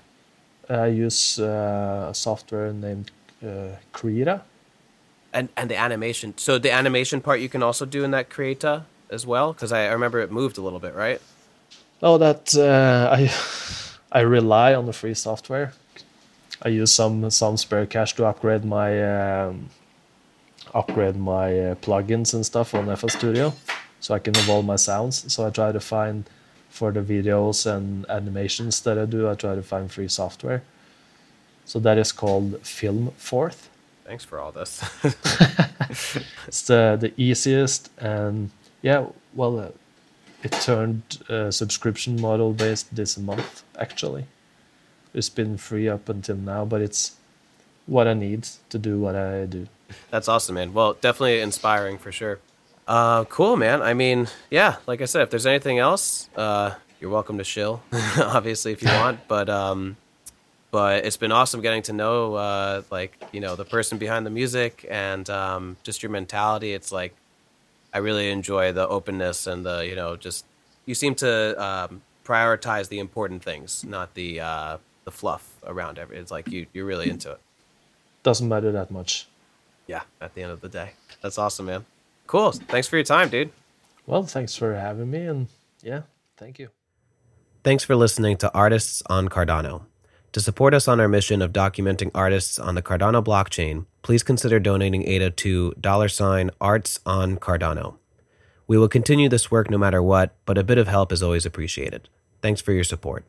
[0.68, 3.10] I use uh, a software named
[3.44, 4.42] uh, Krita.
[5.32, 6.34] And and the animation.
[6.36, 9.86] So the animation part you can also do in that Krita as well, because I,
[9.86, 11.20] I, remember it moved a little bit, right?
[12.02, 13.30] Oh, that uh, I
[14.12, 15.72] I rely on the free software.
[16.62, 18.90] I use some some spare cash to upgrade my
[19.44, 19.68] um,
[20.74, 23.52] upgrade my uh, plugins and stuff on FL Studio
[24.00, 25.32] so I can evolve my sounds.
[25.32, 26.24] So I try to find
[26.68, 30.62] for the videos and animations that I do, I try to find free software.
[31.64, 33.68] So that is called FilmForth.
[34.04, 34.84] Thanks for all this.
[36.46, 38.50] it's the, the easiest and
[38.82, 39.68] yeah, well, uh,
[40.44, 44.26] it turned uh, subscription model based this month actually.
[45.12, 47.16] It's been free up until now, but it's
[47.86, 49.66] what I need to do what I do.
[50.10, 50.72] That's awesome, man.
[50.72, 52.38] Well, definitely inspiring for sure.
[52.86, 53.82] Uh, cool, man.
[53.82, 57.82] I mean, yeah, like I said, if there's anything else, uh, you're welcome to shill,
[58.18, 59.26] obviously, if you want.
[59.26, 59.96] But, um,
[60.70, 64.30] but it's been awesome getting to know, uh, like, you know, the person behind the
[64.30, 66.72] music and um, just your mentality.
[66.74, 67.14] It's like,
[67.92, 70.44] I really enjoy the openness and the, you know, just,
[70.84, 76.08] you seem to um, prioritize the important things, not the uh, the fluff around it.
[76.10, 77.40] It's like you you're really into it.
[78.22, 79.28] Doesn't matter that much.
[79.86, 80.92] Yeah, at the end of the day.
[81.22, 81.84] That's awesome, man.
[82.26, 82.52] Cool.
[82.52, 83.52] Thanks for your time, dude.
[84.06, 85.48] Well, thanks for having me, and
[85.82, 86.02] yeah,
[86.36, 86.70] thank you.
[87.64, 89.82] Thanks for listening to Artists on Cardano.
[90.32, 94.60] To support us on our mission of documenting artists on the Cardano blockchain, please consider
[94.60, 97.96] donating ADA to dollar sign arts on Cardano.
[98.66, 101.46] We will continue this work no matter what, but a bit of help is always
[101.46, 102.08] appreciated.
[102.42, 103.24] Thanks for your support.